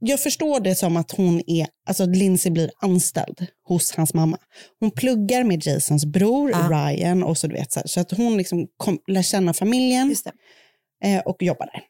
[0.00, 4.38] jag förstår det som att hon är, alltså Lindsay blir anställd hos hans mamma.
[4.80, 6.68] Hon pluggar med Jasons bror Ja.
[6.70, 10.14] Ryan och så du vet så, här, så att hon liksom kom, lär känna familjen
[11.04, 11.82] eh, och jobbar där.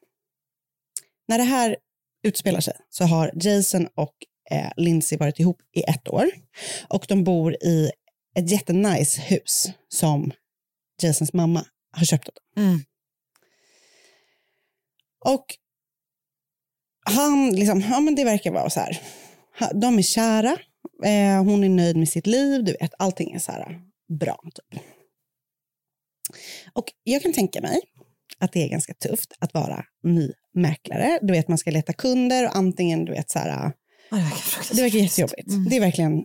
[1.28, 1.76] När det här
[2.22, 4.14] utspelar sig så har Jason och
[4.50, 6.30] eh, Lindsay varit ihop i ett år
[6.88, 7.90] och de bor i
[8.34, 10.32] ett jättenice hus som
[11.02, 12.64] Jasons mamma har köpt åt dem.
[12.64, 12.80] Mm.
[15.24, 15.44] Och
[17.10, 19.00] han, liksom, ja men det verkar vara så här.
[19.74, 20.56] De är kära,
[21.04, 23.80] Eh, hon är nöjd med sitt liv, du vet, allting är så här
[24.20, 24.38] bra.
[24.54, 24.82] Typ.
[26.72, 27.80] Och jag kan tänka mig
[28.38, 31.18] att det är ganska tufft att vara ny mäklare.
[31.22, 33.72] Du vet, man ska leta kunder och antingen, du vet, så här,
[34.10, 35.48] Ja, det verkar det verkar jättejobbigt.
[35.70, 36.24] Det är verkligen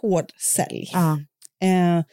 [0.00, 0.90] hård sälj.
[0.92, 1.18] Ja.
[1.62, 2.04] Eh,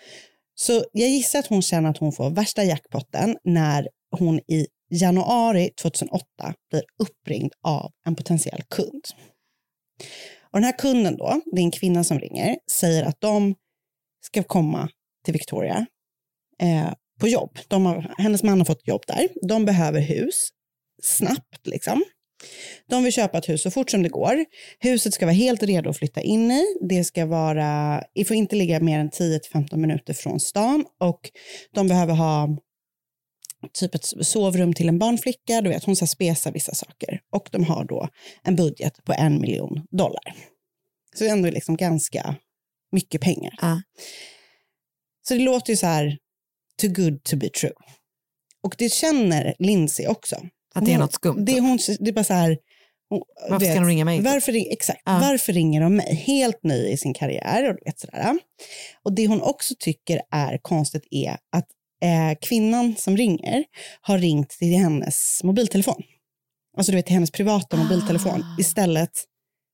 [0.55, 5.69] så jag gissar att hon känner att hon får värsta jackpotten när hon i januari
[5.81, 6.23] 2008
[6.69, 9.03] blir uppringd av en potentiell kund.
[10.43, 13.55] Och den här kunden då, det är en kvinna som ringer, säger att de
[14.25, 14.89] ska komma
[15.25, 15.85] till Victoria
[16.61, 17.57] eh, på jobb.
[17.67, 19.27] De har, hennes man har fått jobb där.
[19.47, 20.49] De behöver hus
[21.03, 22.03] snabbt liksom.
[22.89, 24.45] De vill köpa ett hus så fort som det går.
[24.79, 26.63] Huset ska vara helt redo att flytta in i.
[26.81, 31.19] Det ska vara, det får inte ligga mer än 10-15 minuter från stan och
[31.73, 32.57] de behöver ha
[33.73, 35.61] typ ett sovrum till en barnflicka.
[35.61, 37.21] Du vet, hon ska spesa vissa saker.
[37.31, 38.09] Och de har då
[38.43, 40.35] en budget på en miljon dollar.
[41.15, 42.35] Så det är ändå liksom ganska
[42.91, 43.53] mycket pengar.
[43.61, 43.81] Ja.
[45.27, 46.17] Så det låter ju så här,
[46.81, 47.73] too good to be true.
[48.63, 50.35] Och det känner Lindsay också.
[50.75, 51.45] Att det är Hon- något skumt.
[51.45, 52.57] Det är, hon, det är bara så här,
[53.09, 54.21] hon, Varför ska de ringa mig?
[54.21, 55.19] Varför, exakt, Ja.
[55.21, 56.15] varför ringer de mig?
[56.15, 57.69] Helt ny i sin karriär.
[57.69, 58.37] Och, du vet, sådär.
[59.03, 61.67] och det hon också tycker är konstigt är att
[62.01, 63.63] eh, kvinnan som ringer
[64.01, 66.03] har ringt till hennes mobiltelefon.
[66.77, 69.11] Alltså du vet till hennes privata mobiltelefon istället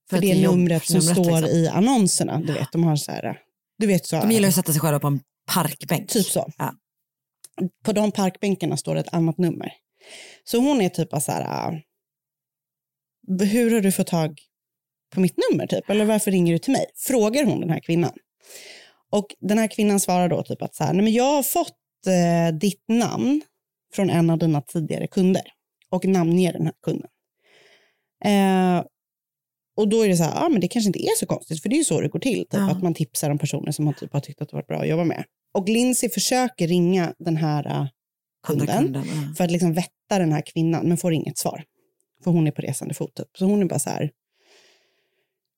[0.10, 0.20] för, Ah.
[0.20, 1.58] För det numret som numret, står liksom.
[1.58, 2.40] i annonserna.
[2.40, 3.40] Du vet, de har så här,
[3.78, 4.20] du vet så.
[4.20, 5.20] De gillar att sätta sig själva på en
[5.54, 6.10] parkbänk.
[6.10, 6.52] Typ så.
[6.58, 6.74] Ja.
[7.84, 9.74] På de parkbänkarna står det ett annat nummer.
[10.44, 11.80] Så hon är typ så här, äh,
[13.48, 14.40] hur har du fått tag
[15.14, 15.90] på mitt nummer typ?
[15.90, 16.86] Eller varför ringer du till mig?
[16.96, 18.14] Frågar hon den här kvinnan.
[19.12, 21.76] Och den här kvinnan svarar då typ att så här, nej men jag har fått
[22.08, 23.42] eh, ditt namn
[23.94, 25.44] från en av dina tidigare kunder
[25.90, 27.10] och namnger den här kunden.
[28.26, 28.86] Eh,
[29.78, 31.70] och då är det så här, ah, men det kanske inte är så konstigt, för
[31.70, 32.40] det är ju så det går till.
[32.40, 32.72] Typ, Ja.
[32.72, 34.88] Att man tipsar om personer som man typ har tyckt att det varit bra att
[34.88, 35.26] jobba med.
[35.54, 37.90] Och Lindsay försöker ringa den här Andra
[38.48, 39.36] kunden, kunden, ja.
[39.38, 41.64] för att liksom vätta den här kvinnan, men får inget svar.
[42.24, 43.16] För hon är på resande fot.
[43.16, 43.28] Typ.
[43.38, 44.12] Så hon är bara så här,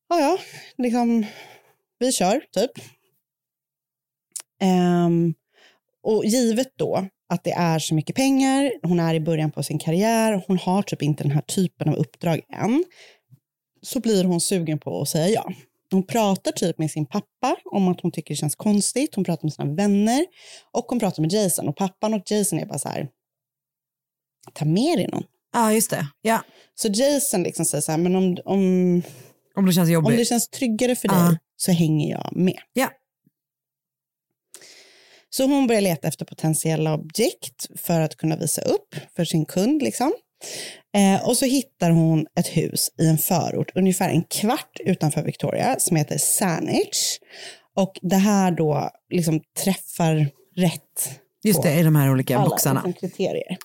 [0.09, 0.37] ja ja,
[0.77, 1.25] liksom,
[1.99, 2.71] vi kör typ.
[4.61, 5.33] Ehm,
[6.09, 9.79] och givet då att det är så mycket pengar, hon är i början på sin
[9.79, 12.83] karriär, hon har typ inte den här typen av uppdrag än,
[13.81, 15.53] så blir hon sugen på att säga ja.
[15.91, 19.43] Hon pratar typ med sin pappa om att hon tycker det känns konstigt, hon pratar
[19.43, 20.25] med sina vänner
[20.71, 21.67] och hon pratar med Jason.
[21.67, 23.07] Och pappan och Jason är bara så här,
[24.53, 25.23] ta med dig någon.
[25.53, 26.07] Ja, just det.
[26.21, 26.41] Ja.
[26.75, 29.01] Så Jason liksom säger så här, men om, om,
[29.55, 30.11] Om det känns jobbigt.
[30.11, 31.13] om det känns tryggare för Ja.
[31.13, 32.59] dig så hänger jag med.
[32.73, 32.89] Ja.
[35.29, 39.81] Så hon börjar leta efter potentiella objekt för att kunna visa upp för sin kund.
[39.81, 40.13] Liksom.
[40.97, 45.75] Eh, och så hittar hon ett hus i en förort ungefär en kvart utanför Victoria
[45.79, 47.19] som heter Saanich.
[47.75, 52.83] Och det här då liksom träffar rätt Just det, i de här olika alla boxarna.
[52.85, 53.57] liksom, kriterier.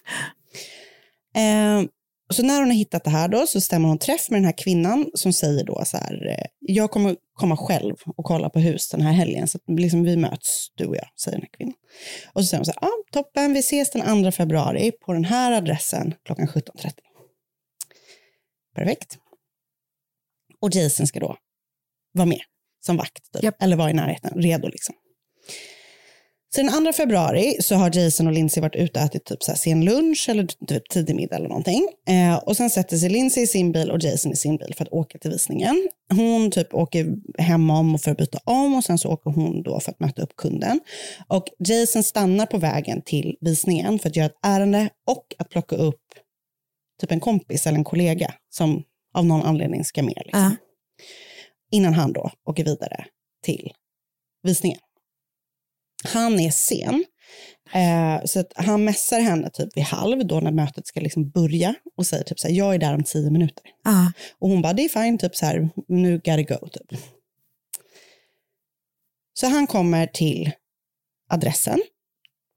[1.36, 1.84] Eh,
[2.30, 4.58] så när hon har hittat det här då så stämmer hon träff med den här
[4.58, 8.88] kvinnan som säger då så här, eh, jag kommer komma själv och kolla på hus
[8.88, 11.74] den här helgen så liksom vi möts du och jag, säger den här kvinnan.
[12.32, 15.24] Och så säger hon så här, ah, toppen, vi ses den 2 februari på den
[15.24, 16.90] här adressen klockan 17.30.
[18.74, 19.18] Perfekt.
[20.60, 21.36] Och Jason ska då
[22.12, 22.40] vara med
[22.86, 24.94] som vakt, typ, eller vara i närheten, redo liksom.
[26.54, 29.50] Så den 2 februari så har Jason och Lindsay varit ute och ätit typ så
[29.50, 31.88] här sen lunch eller typ tidig middag eller någonting.
[32.08, 34.84] Eh, och sen sätter sig Lindsay i sin bil och Jason i sin bil för
[34.84, 35.88] att åka till visningen.
[36.10, 37.06] Hon typ åker
[37.38, 40.00] hem om och för att byta om och sen så åker hon då för att
[40.00, 40.80] möta upp kunden.
[41.28, 45.76] Och Jason stannar på vägen till visningen för att göra ett ärende och att plocka
[45.76, 46.02] upp
[47.00, 48.82] typ en kompis eller en kollega som
[49.14, 50.22] av någon anledning ska med.
[50.24, 50.56] Liksom.
[51.70, 53.04] Innan han då åker vidare
[53.44, 53.72] till
[54.42, 54.78] visningen.
[56.04, 57.04] Han är sen,
[57.74, 62.06] eh, så han mässar henne typ vid halv då när mötet ska liksom börja och
[62.06, 63.64] säger typ så här, jag är där om tio minuter.
[63.84, 64.12] Ja.
[64.38, 66.68] Och hon bara, det är fine, typ så här, nu gotta go.
[66.68, 67.00] Typ.
[69.34, 70.50] Så han kommer till
[71.30, 71.82] adressen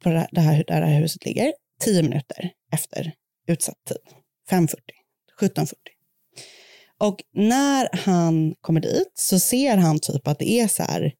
[0.03, 3.13] på det här, där det här huset ligger, tio minuter efter
[3.47, 3.97] utsatt tid.
[4.49, 4.75] 5.40,
[5.41, 5.73] 17.40.
[6.99, 11.13] Och när han kommer dit så ser han typ att det är så här,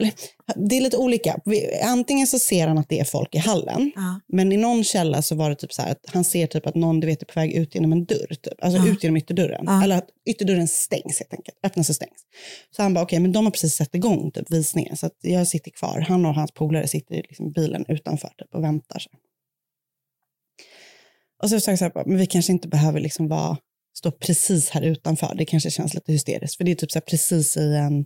[0.00, 0.12] eller
[0.56, 1.40] det är lite olika.
[1.82, 3.92] Antingen så ser han att det är folk i hallen,
[4.28, 6.74] men i någon källa så var det typ så här att han ser typ att
[6.74, 8.64] någon du vet, är på väg ut genom en dörr, typ.
[8.64, 8.92] alltså Ja.
[8.92, 9.64] ut genom ytterdörren.
[9.66, 9.84] Ja.
[9.84, 12.18] Eller att ytterdörren stängs helt enkelt, öppnas och stängs.
[12.76, 15.70] Så han bara, okej, men de har precis satt igång typ, visningen, så jag sitter
[15.70, 16.00] kvar.
[16.08, 18.98] Han och hans polare sitter i liksom, bilen utanför typ, och väntar.
[18.98, 19.10] Så.
[21.42, 23.56] Och så sa jag så här, men vi kanske inte behöver liksom vara,
[23.98, 25.34] stå precis här utanför.
[25.34, 28.04] Det kanske känns lite hysteriskt, för det är typ så här precis i en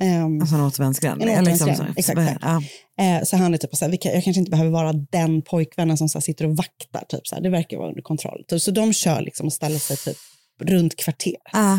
[0.00, 1.22] Ehm, Alltså en återvändsgränd.
[1.22, 2.40] En liksom återvändsgränd, så- exakt, exakt.
[2.42, 2.62] Ja.
[3.04, 6.08] Eh, så han är typ så här, jag kanske inte behöver vara den pojkvännen som
[6.08, 7.04] så sitter och vaktar.
[7.08, 7.42] Typ, så här.
[7.42, 8.44] Det verkar vara under kontroll.
[8.48, 10.16] Typ, så de kör liksom och ställer sig typ
[10.62, 11.36] runt kvarter.
[11.52, 11.78] Ah.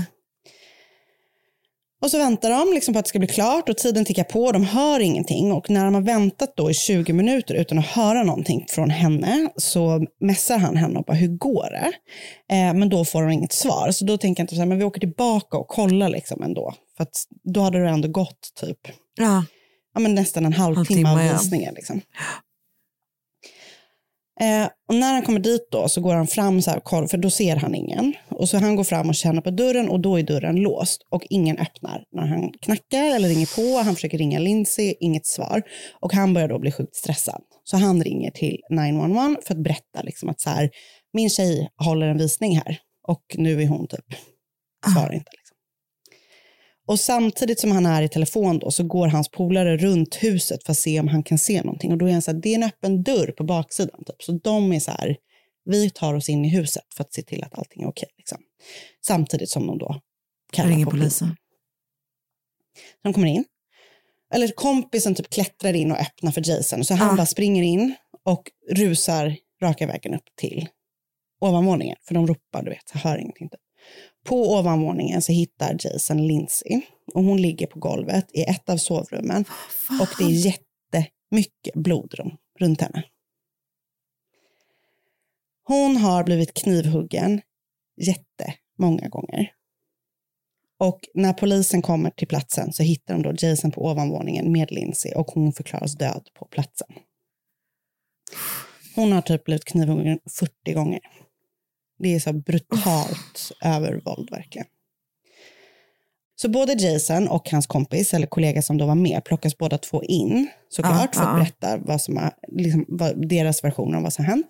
[2.04, 4.52] Och så väntar de liksom på att det ska bli klart och tiden tickar på.
[4.52, 8.24] De hör ingenting och när de har väntat då i 20 minuter utan att höra
[8.24, 11.92] någonting från henne så mässar han henne och bara hur går det?
[12.56, 13.92] Eh, men då får hon inget svar.
[13.92, 16.74] Så då tänker jag inte så här, men vi åker tillbaka och kollar liksom ändå.
[17.02, 18.78] För att då hade det ändå gått typ
[19.18, 19.46] Ja.
[19.94, 21.34] ja, men nästan en halvtimme av ja.
[21.34, 21.74] visningen.
[21.74, 22.02] Liksom.
[24.42, 27.30] Eh, och när han kommer dit då så går han fram så här, för då
[27.30, 28.14] ser han ingen.
[28.30, 31.24] Och så han går fram och känner på dörren och då är dörren låst och
[31.30, 33.84] ingen öppnar när han knackar eller ringer på.
[33.84, 35.62] Han försöker ringa Lindsay, inget svar.
[36.00, 37.42] Och han börjar då bli sjukt stressad.
[37.64, 40.70] Så han ringer till 911 för att berätta liksom att så här,
[41.14, 44.06] min tjej håller en visning här och nu är hon typ,
[44.94, 45.32] svarar inte.
[46.92, 50.72] Och samtidigt som han är i telefon då så går hans polare runt huset för
[50.72, 51.92] att se om han kan se någonting.
[51.92, 54.04] Och då är han så här, det är en öppen dörr på baksidan.
[54.06, 54.24] Typ.
[54.24, 55.18] Så de är så här,
[55.66, 58.10] vi tar oss in i huset för att se till att allting är okej.
[58.18, 58.38] liksom.
[59.06, 60.02] Samtidigt som de då
[60.52, 61.36] kallar Ringer på polisen.
[63.04, 63.46] De kommer in.
[64.34, 66.86] Eller kompisen typ klättrar in och öppnar för Jason.
[66.86, 67.16] Så han Ah.
[67.16, 70.68] bara springer in och rusar raka vägen upp till
[71.42, 71.98] ovanvåningen.
[72.02, 73.50] För de ropar, du vet, hör ingenting.
[73.50, 73.60] Typ.
[74.24, 76.82] På ovanvåningen så hittar Jason Lindsay.
[77.14, 79.46] Och hon ligger på golvet i ett av sovrummen.
[80.02, 82.14] Och det är jättemycket blod
[82.60, 83.04] runt henne.
[85.64, 87.42] Hon har blivit knivhuggen
[87.98, 89.52] jättemånga gånger.
[90.80, 95.12] Och när polisen kommer till platsen så hittar de då Jason på ovanvåningen med Lindsay
[95.14, 96.88] och hon förklaras död på platsen.
[98.96, 101.00] Hon har typ blivit knivhuggen 40 gånger.
[102.02, 104.68] Det är så brutalt övervåld verkligen.
[106.42, 110.04] Så både Jason och hans kompis, eller kollega som då var med, plockas båda två
[110.04, 114.26] in såklart för att berätta vad som har, liksom, vad, deras version av vad som
[114.26, 114.48] har hänt.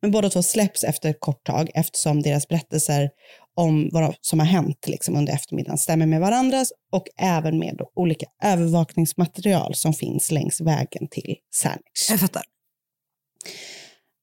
[0.00, 3.10] Men båda två släpps efter ett kort tag eftersom deras berättelser
[3.56, 8.26] om vad som har hänt liksom, under eftermiddagen stämmer med varandras och även med olika
[8.42, 12.10] övervakningsmaterial som finns längs vägen till Sandwich.
[12.10, 12.42] Jag fattar.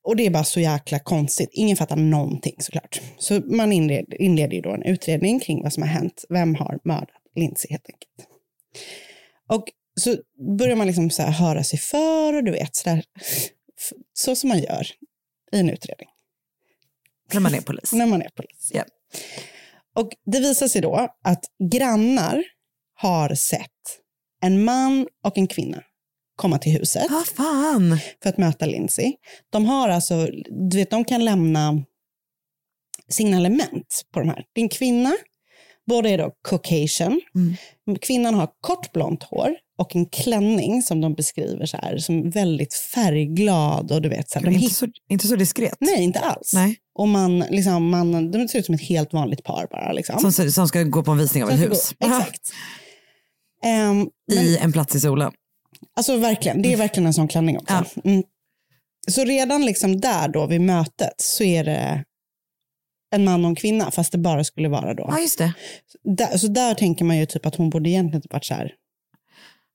[0.04, 1.50] Och det är bara så jäkla konstigt.
[1.54, 3.02] Ingen fattar någonting såklart.
[3.18, 6.26] Så man inleder, inleder ju då en utredning kring vad som har hänt.
[6.30, 8.30] Vem har mördat Lindsay helt enkelt.
[9.50, 9.64] Och
[10.00, 10.16] så
[10.58, 13.04] börjar man liksom så här höra sig för och du vet så där.
[14.14, 14.88] Så som man gör
[15.52, 16.10] i en utredning.
[17.34, 17.94] När man är polis.
[17.94, 18.72] När man är polis.
[18.74, 18.84] Ja.
[19.96, 22.44] Och det visar sig då att grannar
[22.94, 24.00] har sett
[24.42, 25.84] en man och en kvinna
[26.42, 27.98] komma till huset Ah, fan.
[28.24, 29.14] för att möta Lindsay.
[29.50, 30.28] De har alltså,
[30.70, 31.84] du vet, de kan lämna
[33.10, 34.44] signalement på de här.
[34.54, 35.14] Det är en kvinna,
[35.88, 37.22] båda är då Caucasian.
[38.02, 42.74] Kvinnan har kort blont hår och en klänning som de beskriver så här, som väldigt
[42.74, 45.78] färgglad och du vet så här, de inte, så, inte så diskret.
[45.80, 46.52] Nej, inte alls.
[46.54, 46.76] Nej.
[47.00, 49.92] Och man, liksom, man, de ser ut som ett helt vanligt par bara.
[49.92, 50.32] Liksom.
[50.32, 51.94] Som, som ska gå på en visning av ett Som hus.
[52.00, 52.50] gå- Exakt.
[53.64, 55.32] Men- I en plats i solen.
[55.96, 57.86] Alltså verkligen, det är verkligen en sån klänning också.
[58.04, 58.24] Mm.
[59.08, 62.04] Så redan liksom där då vid mötet så är det
[63.16, 65.06] en man och en kvinna fast det bara skulle vara då.
[65.08, 65.54] Ja, just det.
[66.04, 68.74] Där, så där tänker man ju typ att hon borde egentligen typ varit så här.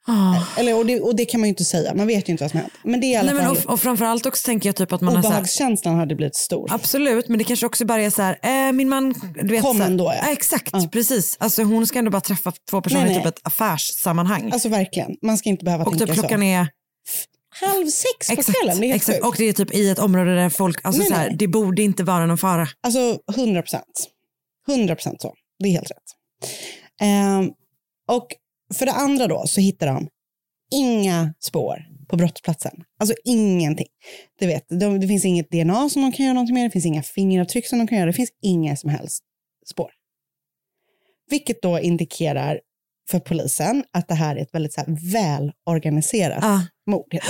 [0.09, 0.45] Ah.
[0.57, 2.51] Eller, och, det, och det kan man ju inte säga, man vet ju inte vad
[2.51, 2.73] som hänt.
[2.83, 5.01] Men det är i alla Nej, fall, och, och framförallt också tänker jag typ att
[5.01, 6.73] man har obehagskänslan hade blivit stor.
[6.73, 9.63] Absolut, men det kanske också bara är så här, eh, min man, du vet.
[9.63, 10.33] Kom ändå, ja.
[10.33, 11.37] exakt, precis.
[11.41, 14.51] Alltså hon ska ändå bara träffa två personer Nej, i typ ett affärssammanhang.
[14.53, 16.45] Alltså verkligen, man ska inte behöva och tänka typ klockan så.
[16.45, 16.69] är
[17.61, 19.17] Halv sex på exakt, kvällen, det är exakt.
[19.17, 19.27] sjukt.
[19.27, 21.83] och det är typ i ett område där folk, alltså Nej, så här, det borde
[21.83, 22.69] inte vara någon fara.
[22.83, 24.09] Alltså 100 procent.
[24.69, 25.35] 100 procent så.
[25.59, 25.97] Det är helt rätt.
[27.01, 27.51] Ehm,
[28.09, 28.27] och
[28.75, 30.09] för det andra då så hittar de
[30.75, 32.73] inga spår på brottsplatsen.
[33.01, 33.87] Alltså ingenting.
[34.39, 36.65] Du vet, de, det finns inget DNA som de kan göra någonting med.
[36.67, 38.07] Det finns inga fingeravtryck som de kan göra.
[38.07, 39.23] Det finns inga som helst
[39.67, 39.91] spår.
[41.31, 42.61] Vilket då indikerar
[43.11, 46.61] för polisen att det här är ett väldigt så här välorganiserat Ah.
[46.87, 47.07] mord.
[47.15, 47.29] heter.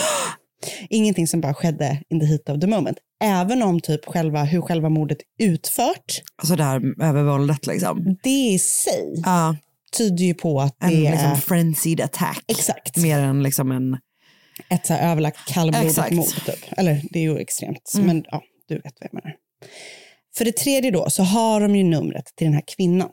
[0.90, 2.98] Ingenting som bara skedde in the heat of the moment.
[3.24, 8.16] Även om typ själva, hur själva mordet utfört, Alltså det här övervåldet liksom.
[8.22, 9.56] det i sig Ja,
[9.96, 12.44] tyder ju på att en det liksom är frenzied attack.
[12.48, 12.96] Exakt.
[12.96, 13.98] Mer än liksom en,
[14.70, 16.26] ett så här överlagt kallblodigt mord.
[16.46, 16.64] Typ.
[16.76, 18.06] Eller det är ju extremt, Mm.
[18.06, 19.34] men ja, du vet vad jag menar.
[20.36, 23.10] För det tredje då så har de ju numret till den här kvinnan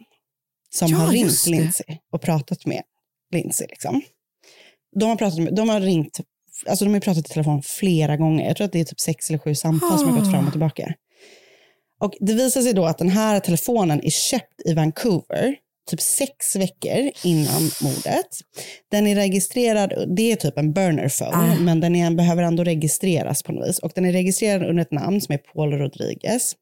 [0.75, 1.45] som Ja, har ringt.
[1.47, 2.81] Lindsay och pratat med
[3.33, 3.67] Lindsay.
[3.69, 4.01] Liksom.
[4.99, 6.19] De, har pratat med, de har ringt,
[6.67, 8.47] alltså de har pratat i telefon flera gånger.
[8.47, 10.51] Jag tror att det är typ sex eller sju samtal som har gått fram och
[10.51, 10.93] tillbaka.
[11.99, 15.55] Och det visar sig då att den här telefonen är köpt i Vancouver
[15.89, 18.27] typ sex veckor innan mordet.
[18.91, 21.55] Den är registrerad, det är typ en burner phone, Ah.
[21.59, 23.79] men den är, behöver ändå registreras på något vis.
[23.79, 26.55] Och den är registrerad under ett namn som är Paul Rodriguez.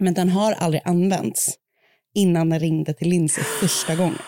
[0.00, 1.54] Men den har aldrig använts
[2.14, 4.18] innan den ringde till Lindsay första gången.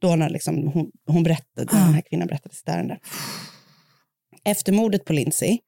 [0.00, 2.98] Då när liksom hon, hon berättade, när den här kvinnan berättade sitt ärende.
[4.44, 5.58] Efter mordet på Lindsay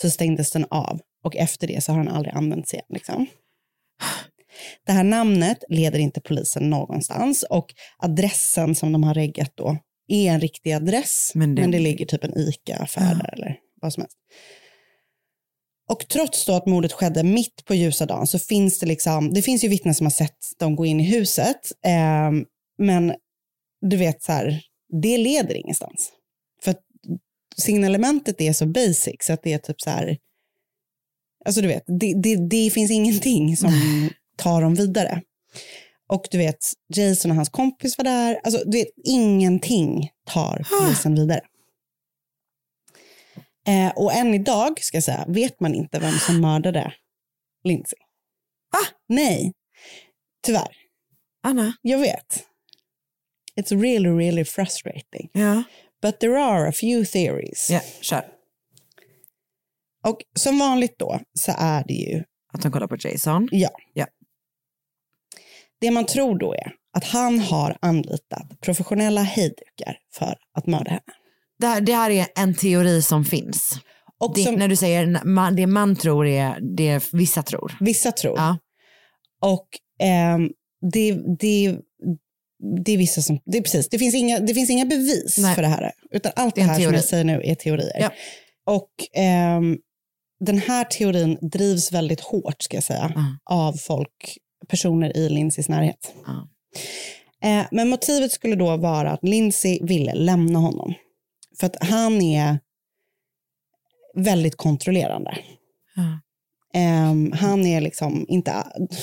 [0.00, 2.86] så stängdes den av och efter det så har den aldrig använts igen.
[2.88, 3.26] Liksom.
[4.86, 9.76] Det här namnet leder inte polisen någonstans och adressen som de har reggat då
[10.08, 13.92] är en riktig adress, men Men det, det- ligger typ en ICA-affär där eller vad
[13.92, 14.16] som helst.
[15.90, 19.42] Och trots då att mordet skedde mitt på ljusa dagen så finns det liksom, det
[19.42, 22.44] finns ju vittnen som har sett dem gå in i huset, ehm,
[22.78, 23.14] men
[23.80, 24.60] du vet så här,
[25.02, 26.12] det leder ingenstans.
[26.62, 26.74] För
[27.56, 30.18] signalementet är så basic så att det är typ så här,
[31.44, 33.70] alltså du vet, det, det, det finns ingenting som
[34.36, 35.22] tar dem vidare.
[36.08, 36.58] Och du vet,
[36.96, 41.40] Jason och hans kompis var där, alltså du vet, ingenting tar polisen vidare.
[43.66, 46.94] Eh, och än idag, ska jag säga, vet man inte vem som mördade
[47.64, 47.98] Lindsay.
[48.72, 48.78] Va?
[49.08, 49.52] Nej,
[50.42, 50.76] tyvärr.
[51.42, 51.72] Anna?
[51.82, 52.46] Jag vet.
[53.60, 55.30] It's really, really frustrating.
[55.32, 55.62] Ja.
[56.02, 57.70] But there are a few theories.
[57.70, 58.24] Ja, kör.
[60.06, 63.48] Och som vanligt då så är det ju, Att de kollar på Jason.
[63.52, 63.70] ja.
[63.92, 64.06] Ja.
[65.84, 71.02] Det man tror då är att han har anlitat professionella hejdukar för att mörda henne.
[71.58, 73.72] Det här, det här är en teori som finns.
[74.20, 77.72] Och det, som- När du säger man, det man tror är det vissa tror.
[77.80, 78.38] Vissa tror.
[78.38, 78.58] Ja.
[79.42, 79.68] Och
[80.00, 80.48] ehm,
[80.92, 81.76] det, det,
[82.84, 85.54] det är vissa som, det är precis, det finns inga, det finns inga bevis Nej.
[85.54, 85.92] för det här.
[86.10, 86.96] Utan allt Det det, här som teori.
[86.96, 88.00] jag säger nu är teorier.
[88.00, 88.10] Ja.
[88.66, 89.76] Och ehm,
[90.44, 93.24] den här teorin drivs väldigt hårt ska jag säga Mm.
[93.50, 96.14] av folk, personer i Lindsays närhet.
[96.26, 96.48] Ja.
[97.48, 100.94] Eh, men motivet skulle då vara att Lindsay ville lämna honom.
[101.60, 102.58] För att han är
[104.14, 105.38] väldigt kontrollerande.
[105.96, 106.20] Ja.
[106.74, 108.52] Ehm, han är liksom inte,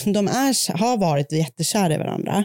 [0.05, 2.43] de är, har varit jättekära i varandra,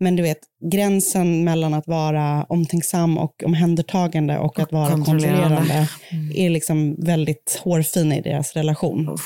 [0.00, 0.38] men du vet
[0.72, 5.56] gränsen mellan att vara omtänksam och omhändertagande och att vara kontrollerande.
[5.56, 6.32] kontrollerande Mm.
[6.34, 9.16] är liksom väldigt hårfin i deras relation.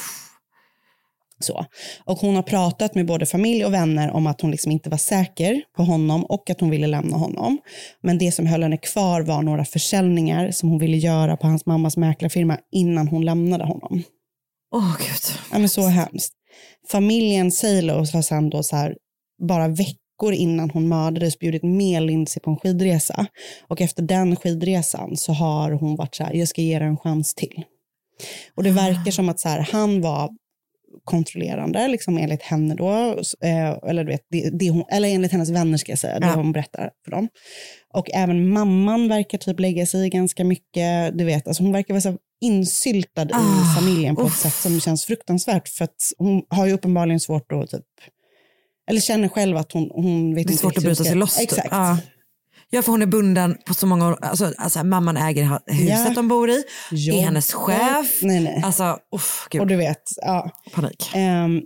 [1.43, 1.65] Så.
[2.05, 4.97] Och hon har pratat med både familj och vänner om att hon liksom inte var
[4.97, 7.59] säker på honom och att hon ville lämna honom.
[8.03, 11.67] Men det som höll henne kvar var några försäljningar som hon ville göra på hans
[11.67, 14.03] mammas mäklarfirma innan hon lämnade honom.
[14.75, 15.39] Åh gud.
[15.53, 16.33] Ja, men så hemskt.
[16.89, 18.97] Familjen Salos har sen då så här,
[19.49, 23.27] bara veckor innan hon mördades bjudit med Lindsay på en skidresa.
[23.69, 26.97] Och efter den skidresan så har hon varit så här, jag ska ge er en
[26.97, 27.65] chans till.
[28.55, 30.31] Och det verkar som att så här, han var
[31.05, 32.91] kontrollerande, liksom enligt henne då,
[33.45, 36.27] eh, eller, du vet, det, det hon, eller enligt hennes vänner ska jag säga, det
[36.27, 36.35] Ja.
[36.35, 37.29] hon berättar för dem.
[37.95, 41.95] Och även mamman verkar typ lägga sig i ganska mycket, du vet, alltså hon verkar
[41.95, 46.43] vara så insyltad i Ah, familjen på ett sätt som känns fruktansvärt, för att hon
[46.49, 47.85] har ju uppenbarligen svårt att typ,
[48.91, 51.37] eller känner själv att hon, hon vet Det är inte svårt att bryta sig loss.
[51.37, 51.43] typ.
[51.53, 51.69] Exakt.
[51.71, 51.99] Ja.
[52.75, 54.19] Ja, för hon är bunden på så många år.
[54.23, 56.13] Alltså, alltså, mamman äger huset Ja.
[56.15, 57.17] de bor i, Jobb.
[57.19, 58.19] är hennes chef.
[58.23, 58.63] Nej, nej.
[58.65, 59.61] Alltså, uff, gud.
[59.61, 60.51] Och du vet, ja.
[60.75, 61.11] Panik.
[61.15, 61.61] Ehm,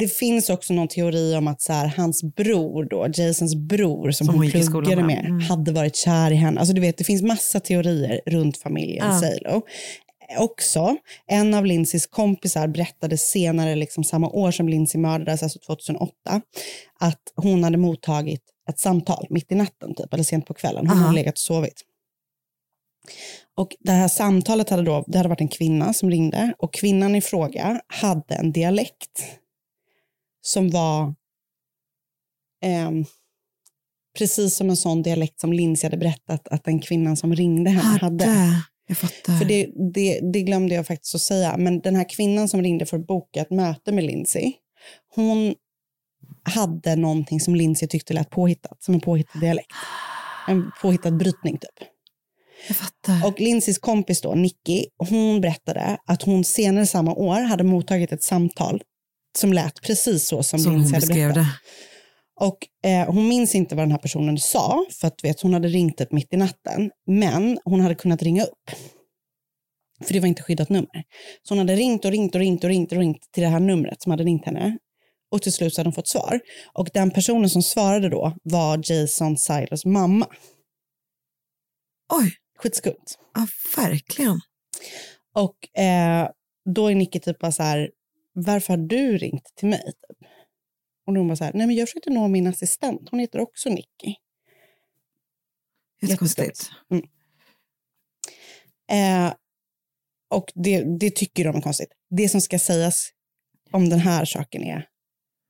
[0.00, 4.26] det finns också någon teori om att så här, hans bror, då, Jasons bror som,
[4.26, 5.06] Som hon hon pluggade med.
[5.06, 5.40] med, Mm.
[5.40, 6.60] hade varit kär i henne.
[6.60, 9.20] Alltså, du vet, det finns massa teorier runt familjen Ja.
[9.20, 9.62] Salo.
[10.38, 10.96] Också,
[11.26, 16.12] en av Lindsays kompisar berättade senare, liksom samma år som Lindsay mördades, alltså 2008,
[17.00, 20.86] att hon hade mottagit ett samtal mitt i natten, typ, eller sent på kvällen.
[20.86, 21.06] Hon Aha.
[21.06, 21.82] hade legat och sovit.
[23.56, 27.14] Och det här samtalet hade då, det hade varit en kvinna som ringde och kvinnan
[27.14, 29.24] i fråga hade en dialekt
[30.42, 31.14] som var
[32.62, 33.04] ehm,
[34.18, 37.98] precis som en sån dialekt som Lindsay hade berättat att den kvinnan som ringde henne
[37.98, 38.24] hade.
[38.24, 38.62] Hade.
[38.88, 39.38] Jag fattar.
[39.38, 42.86] För det, det, det glömde jag faktiskt att säga, men den här kvinnan som ringde
[42.86, 44.52] för att boka ett möte med Lindsay,
[45.14, 45.54] hon
[46.50, 49.72] hade någonting som Lindsay tyckte lät påhittat, som en påhittad dialekt.
[50.48, 51.88] En påhittad brytning typ.
[52.68, 53.28] Jag fattar.
[53.28, 58.22] Och Lindsays kompis då, Nicky, hon berättade att hon senare samma år hade mottagit ett
[58.22, 58.82] samtal
[59.38, 61.34] som lät precis så som, Som Lindsay hade berättat.
[61.34, 61.46] det.
[62.40, 65.68] Och eh, hon minns inte vad den här personen sa, för att vet, hon hade
[65.68, 66.90] ringt upp mitt i natten.
[67.06, 68.70] Men hon hade kunnat ringa upp.
[70.04, 71.02] För det var inte skyddat nummer.
[71.42, 73.60] Så hon hade ringt och ringt och ringt och ringt och ringt till det här
[73.60, 74.78] numret som hade ringt henne.
[75.28, 76.40] Och till slut så hade hon fått svar.
[76.72, 80.26] Och den personen som svarade då var Jason Silos mamma.
[82.12, 83.18] Oj, Skitskumt.
[83.34, 83.46] ja,
[83.76, 84.40] verkligen.
[85.34, 86.28] Och eh,
[86.74, 87.90] då är Nicky typ bara så här,
[88.32, 89.84] varför har du ringt till mig?
[89.84, 90.28] Typ.
[91.06, 93.68] Och hon bara så här, nej men jag försökte nå min assistent, hon heter också
[93.68, 94.14] Nicky.
[96.02, 96.70] Jättekonstigt.
[96.90, 97.04] Mm.
[98.90, 99.34] Eh,
[100.28, 101.92] och det, det tycker de är konstigt.
[102.10, 103.10] Det som ska sägas
[103.70, 104.88] om den här saken är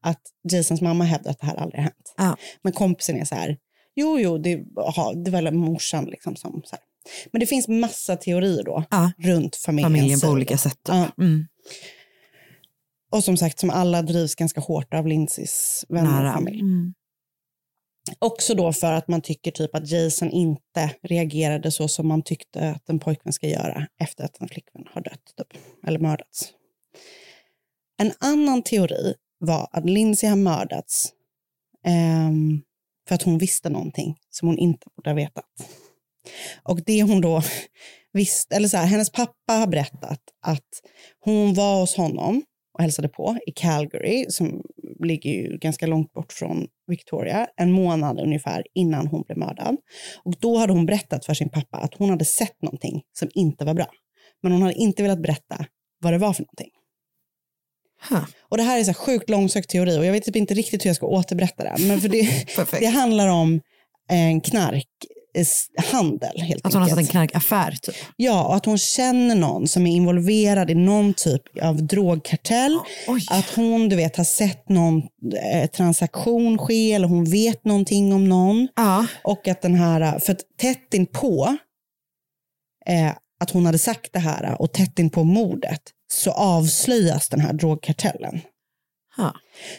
[0.06, 2.14] att Jasons mamma hävdar att det här aldrig har hänt.
[2.16, 2.36] Ja.
[2.62, 3.56] Men kompisen är så här,
[3.94, 6.84] jo, jo, det, aha, det var väl morsan liksom som så här.
[7.32, 9.12] Men det finns massa teorier då Ja.
[9.18, 9.92] runt familjen.
[9.92, 10.80] Familjen på olika sätt.
[10.88, 11.08] Ja.
[11.18, 11.46] Mm.
[13.10, 16.60] Och som sagt, som alla drivs ganska hårt av Lindsays vänner och familj.
[16.60, 16.94] Mm.
[18.18, 22.70] Också då för att man tycker typ att Jason inte reagerade så som man tyckte
[22.70, 26.52] att en pojkvän ska göra efter att en flickvän har dött typ, eller mördats.
[27.98, 31.12] En annan teori var att Lindsay har mördats
[31.86, 32.62] um,
[33.08, 35.44] för att hon visste någonting som hon inte borde ha vetat.
[36.62, 37.42] Och det hon då
[38.12, 40.68] visste, eller så här, hennes pappa har berättat att
[41.20, 42.42] hon var hos honom
[42.74, 44.62] och hälsade på i Calgary, som
[45.04, 49.76] ligger ju ganska långt bort från Victoria, en månad ungefär innan hon blev mördad.
[50.24, 53.64] Och då hade hon berättat för sin pappa att hon hade sett någonting som inte
[53.64, 53.86] var bra.
[54.42, 55.66] Men hon hade inte velat berätta
[56.02, 56.70] vad det var för någonting.
[58.48, 60.84] Och det här är så här sjukt långsökt teori och jag vet typ inte riktigt
[60.84, 61.74] hur jag ska återberätta det.
[61.78, 62.46] Men för det,
[62.80, 63.60] det handlar om
[64.08, 67.10] en knarkhandel helt Att hon har satt en enkelt.
[67.10, 67.94] knarkaffär typ.
[68.16, 72.78] Ja, och att hon känner någon som är involverad i någon typ av drogkartell.
[73.30, 75.02] Att hon du vet, har sett någon
[75.52, 78.68] eh, transaktion ske eller hon vet någonting om någon.
[79.24, 81.56] Och att den här, för att tätt inpå
[82.86, 85.80] eh, att hon hade sagt det här och tätt inpå mordet
[86.12, 88.40] så avslöjas den här drogkartellen.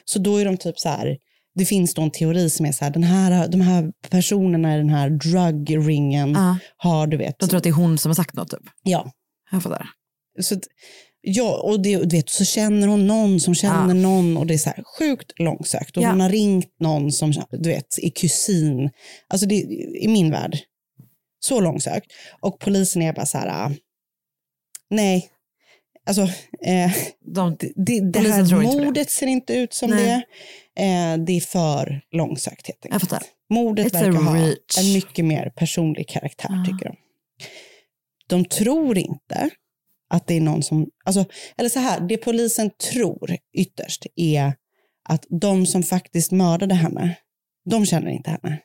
[0.06, 1.18] Så då är de typ så här,
[1.56, 4.78] det finns då en teori som är så här, den här, de här personerna i
[4.78, 6.58] den här drug-ringen Ja.
[6.78, 7.40] har du vet.
[7.40, 8.64] De tror att det är hon som har sagt något typ.
[8.84, 9.12] Ja.
[9.52, 9.90] Jag fattar.
[10.42, 10.56] Så
[11.22, 14.58] ja, och det, du vet, så känner hon någon som känner någon och det är
[14.58, 15.98] så här sjukt långsökt.
[15.98, 16.10] Och Ja.
[16.10, 18.90] hon har ringt någon som du vet, är kusin.
[19.28, 19.56] Alltså det,
[20.02, 20.58] i min värld,
[21.40, 22.08] så långsökt.
[22.42, 23.72] Och polisen är bara så här, ah,
[24.90, 25.30] nej.
[26.08, 26.22] Alltså,
[26.66, 26.91] eh,
[27.26, 28.86] De, det, det här på det.
[28.86, 30.05] mordet ser inte ut som Nej.
[30.05, 30.84] det.
[30.84, 33.03] Eh, det är för långsökt helt enkelt.
[33.49, 36.95] Mordet It's verkar ha en mycket mer personlig karaktär tycker de.
[38.28, 39.49] De tror inte
[40.10, 41.26] att det är någon som, alltså,
[41.58, 44.53] eller så här, det polisen tror ytterst är
[45.10, 47.18] att de som faktiskt mördade henne,
[47.70, 48.60] de känner inte henne.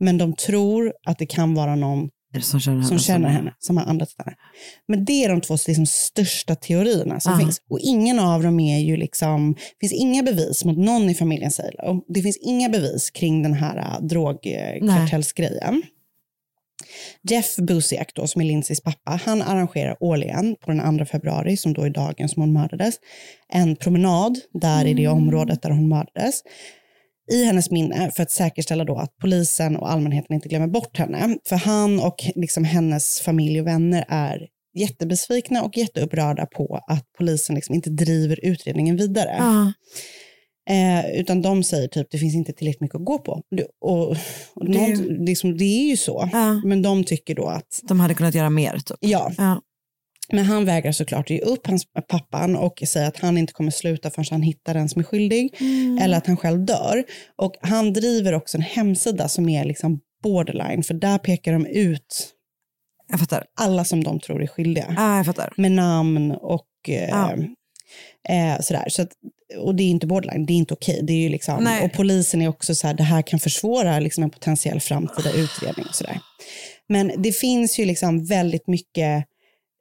[0.00, 2.10] Men de tror att det kan vara någon
[2.40, 2.88] Som känner henne.
[2.88, 4.36] som känner henne, som har andas henne.
[4.88, 7.38] Men det är de två liksom, största teorierna som Ja.
[7.38, 7.62] finns.
[7.70, 11.50] Och ingen av dem är ju liksom, det finns inga bevis mot någon i familjen
[11.50, 12.04] Salo.
[12.08, 15.82] Det finns inga bevis kring den här äh, drogkartellsgrejen.
[17.30, 21.72] Jeff Busiak, då, som är Lindsays pappa, han arrangerar årligen på den 2 februari, som
[21.72, 22.94] då är dagen som hon mördades,
[23.48, 26.42] en promenad där i det området där hon mördades
[27.32, 31.36] i hennes minne för att säkerställa då att polisen och allmänheten inte glömmer bort henne.
[31.48, 34.46] För han och liksom hennes familj och vänner är
[34.78, 39.34] jättebesvikna och jätteupprörda på att polisen liksom inte driver utredningen vidare.
[39.38, 39.72] Ja.
[40.70, 43.42] Eh, utan de säger typ det finns inte tillräckligt mycket att gå på.
[43.80, 44.08] Och,
[44.54, 46.28] och Det- det, liksom, det är ju så.
[46.64, 48.96] Men de tycker då att De hade kunnat göra mer typ.
[49.00, 49.32] Ja.
[49.38, 49.60] Ja.
[50.32, 54.10] Men han vägrar såklart ge upp hans pappan och säger att han inte kommer sluta
[54.10, 55.54] förrän han hittar den som är skyldig.
[55.60, 55.98] Mm.
[55.98, 57.04] Eller att han själv dör.
[57.36, 60.82] Och han driver också en hemsida som är liksom borderline.
[60.82, 62.32] För där pekar de ut
[63.56, 65.22] alla som de tror är skyldiga.
[65.26, 65.52] Fattar.
[65.56, 67.32] Med namn och eh, Ja.
[68.28, 68.84] eh, sådär.
[68.88, 69.08] Så att,
[69.58, 71.00] och det är inte borderline, det är inte okej.
[71.02, 71.84] Det är ju liksom, Nej.
[71.84, 75.86] och polisen är också så här, det här kan försvåra liksom en potentiell framtida utredning.
[75.88, 76.20] Och sådär.
[76.88, 79.24] Men det finns ju liksom väldigt mycket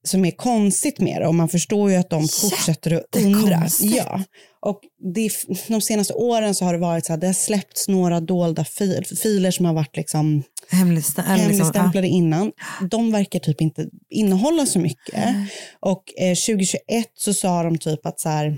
[0.03, 3.67] som är konstigt med det och man förstår ju att de fortsätter att undra.
[3.81, 4.23] Ja.
[4.65, 4.79] Och
[5.13, 5.31] det,
[5.67, 9.05] de senaste åren så har det varit så här, det har släppts några dolda fil,
[9.21, 12.51] filer som har varit liksom Hemligstäm- liksom, hemligstämplade innan.
[12.91, 15.35] De verkar typ inte innehålla så mycket.
[15.79, 16.79] Och eh, 2021
[17.13, 18.57] så sa de typ att så här,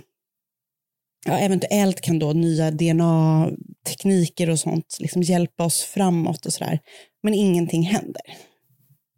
[1.25, 6.79] ja, eventuellt kan då nya DNA-tekniker och sånt liksom hjälpa oss framåt och sådär.
[7.23, 8.21] Men ingenting händer.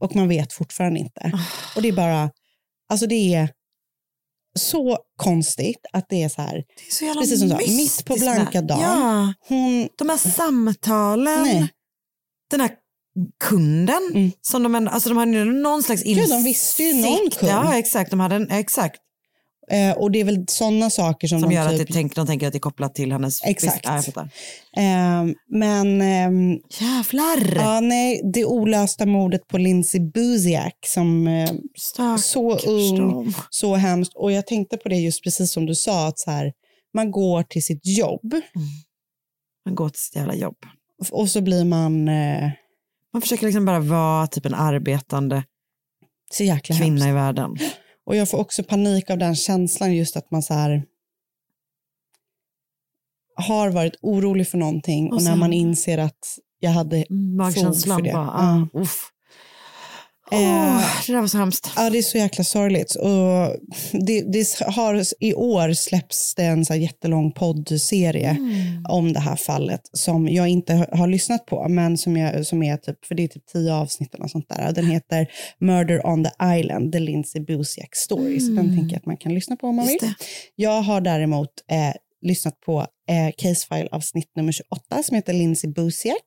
[0.02, 1.32] Och man vet fortfarande inte.
[1.76, 2.30] Och det är bara,
[2.90, 3.50] alltså det är
[4.60, 8.06] så konstigt att det är så här, Det är så jävla precis som sa, mitt
[8.06, 8.82] på blanka dagen.
[8.82, 9.34] Ja.
[9.48, 11.44] Hon, De här samtalen.
[11.44, 11.70] Nej.
[12.52, 12.72] Den här
[13.44, 14.32] kunden.
[14.42, 16.18] Som de, alltså de hade någon slags Mm.
[16.18, 16.38] Ja, insikt.
[16.38, 17.52] de visste ju någon kund.
[17.52, 18.12] Ja, exakt.
[18.12, 19.02] De hade en, exakt.
[19.72, 22.16] Eh, och det är väl sådana saker som, Som de gör typ, att det tänk,
[22.16, 23.44] de tänker att det är kopplat till hennes...
[23.44, 23.86] Exakt.
[23.86, 24.30] Fattar.
[24.78, 27.56] Ehm, men ehm, Jävlar!
[27.56, 31.52] ja, nej, det olösta mordet på Lindsay Buziak som eh,
[32.18, 34.16] så ung, så hemskt.
[34.16, 36.54] Och jag tänkte på det just precis som du sa, att så här,
[36.94, 38.36] man går till sitt jobb
[39.66, 40.58] Man går till sitt jävla jobb.
[41.12, 42.50] och så blir man eh,
[43.14, 45.44] Man försöker liksom bara vara typ en arbetande
[46.64, 47.06] kvinna hemskt.
[47.08, 47.58] i världen.
[48.06, 50.84] Och jag får också panik av den känslan just att man så här
[53.36, 57.06] har varit orolig för någonting och, Och när man inser att jag hade
[57.56, 58.14] fog för det.
[58.14, 58.68] bara, Ja.
[58.74, 59.12] ah, uff.
[60.32, 61.72] Åh, det där var så hemskt.
[61.76, 62.96] Ja, det är så jäkla sorgligt.
[62.96, 63.56] Och
[64.06, 68.86] det, det har, I år släpps det en så här jättelång poddserie Mm.
[68.90, 72.78] om det här fallet som jag inte har, lyssnat på, men som, jag, som är
[72.78, 74.72] typ, för det är typ tio avsnitt eller sånt där.
[74.72, 75.28] Den heter
[75.60, 78.40] Murder on the Island, The Lindsay Busiak Story.
[78.40, 79.98] Så den tänker jag att man kan lyssna på om man Mm.
[80.02, 80.14] Vill.
[80.56, 86.24] Jag har däremot eh, lyssnat på eh, Casefile avsnitt nummer 28 som heter Lindsay Busiak.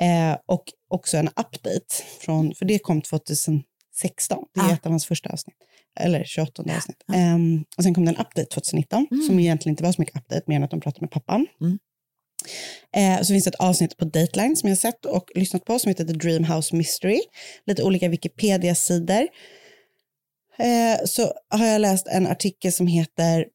[0.00, 3.64] Eh, och också en update, från, för det kom 2016.
[4.54, 4.72] Det är Ah.
[4.72, 5.56] ett av hans första avsnitt.
[6.00, 7.02] Eller 28 avsnitt.
[7.14, 10.42] Ehm, och sen kom det en update 2019 som egentligen inte var så mycket update
[10.46, 11.46] mer än att de pratade med pappan.
[11.60, 11.78] Mm.
[12.96, 15.78] Eh, så finns det ett avsnitt på Dateline som jag har sett och lyssnat på
[15.78, 17.20] som heter The Dream House Mystery.
[17.66, 19.28] Lite olika Wikipedia-sidor.
[20.58, 23.46] Eh, så har jag läst en artikel som heter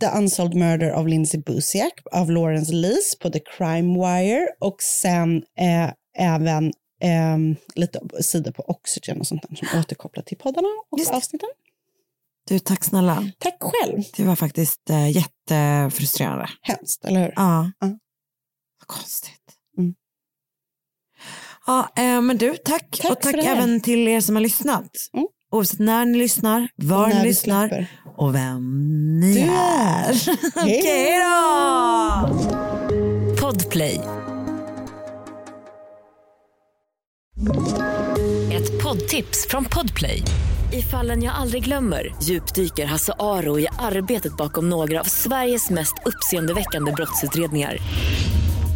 [0.00, 5.36] The Unsolved Murder of Lindsay Busiak av Lawrence Lees på The Crime Wire och sen
[5.58, 6.66] eh, även
[7.00, 7.38] eh,
[7.74, 11.48] lite sidor på Oxygen och sånt där som återkopplar till poddarna och Just avsnitten.
[12.48, 13.30] Du, tack snälla.
[13.38, 14.02] Tack själv.
[14.16, 16.48] Det var faktiskt eh, jättefrustrerande.
[16.62, 17.32] Hemskt, eller hur?
[17.36, 17.70] Ja.
[17.80, 17.86] Ja.
[18.78, 19.56] Vad konstigt.
[19.78, 19.94] Mm.
[21.66, 22.98] Ja, eh, men du, tack.
[23.02, 24.90] Tack och tack även till er som har lyssnat.
[25.12, 25.26] Mm.
[25.56, 27.86] Oavsett när ni lyssnar, var ni lyssnar släpper.
[28.16, 29.48] och vem ni Du är.
[29.48, 30.14] är.
[30.64, 32.36] Hej Okej då!
[33.46, 34.00] Podplay.
[38.52, 40.22] Ett poddtips från Podplay.
[40.72, 45.94] I fallen jag aldrig glömmer djupdyker Hasse Aro i arbetet bakom några av Sveriges mest
[46.04, 47.76] uppseendeväckande brottsutredningar.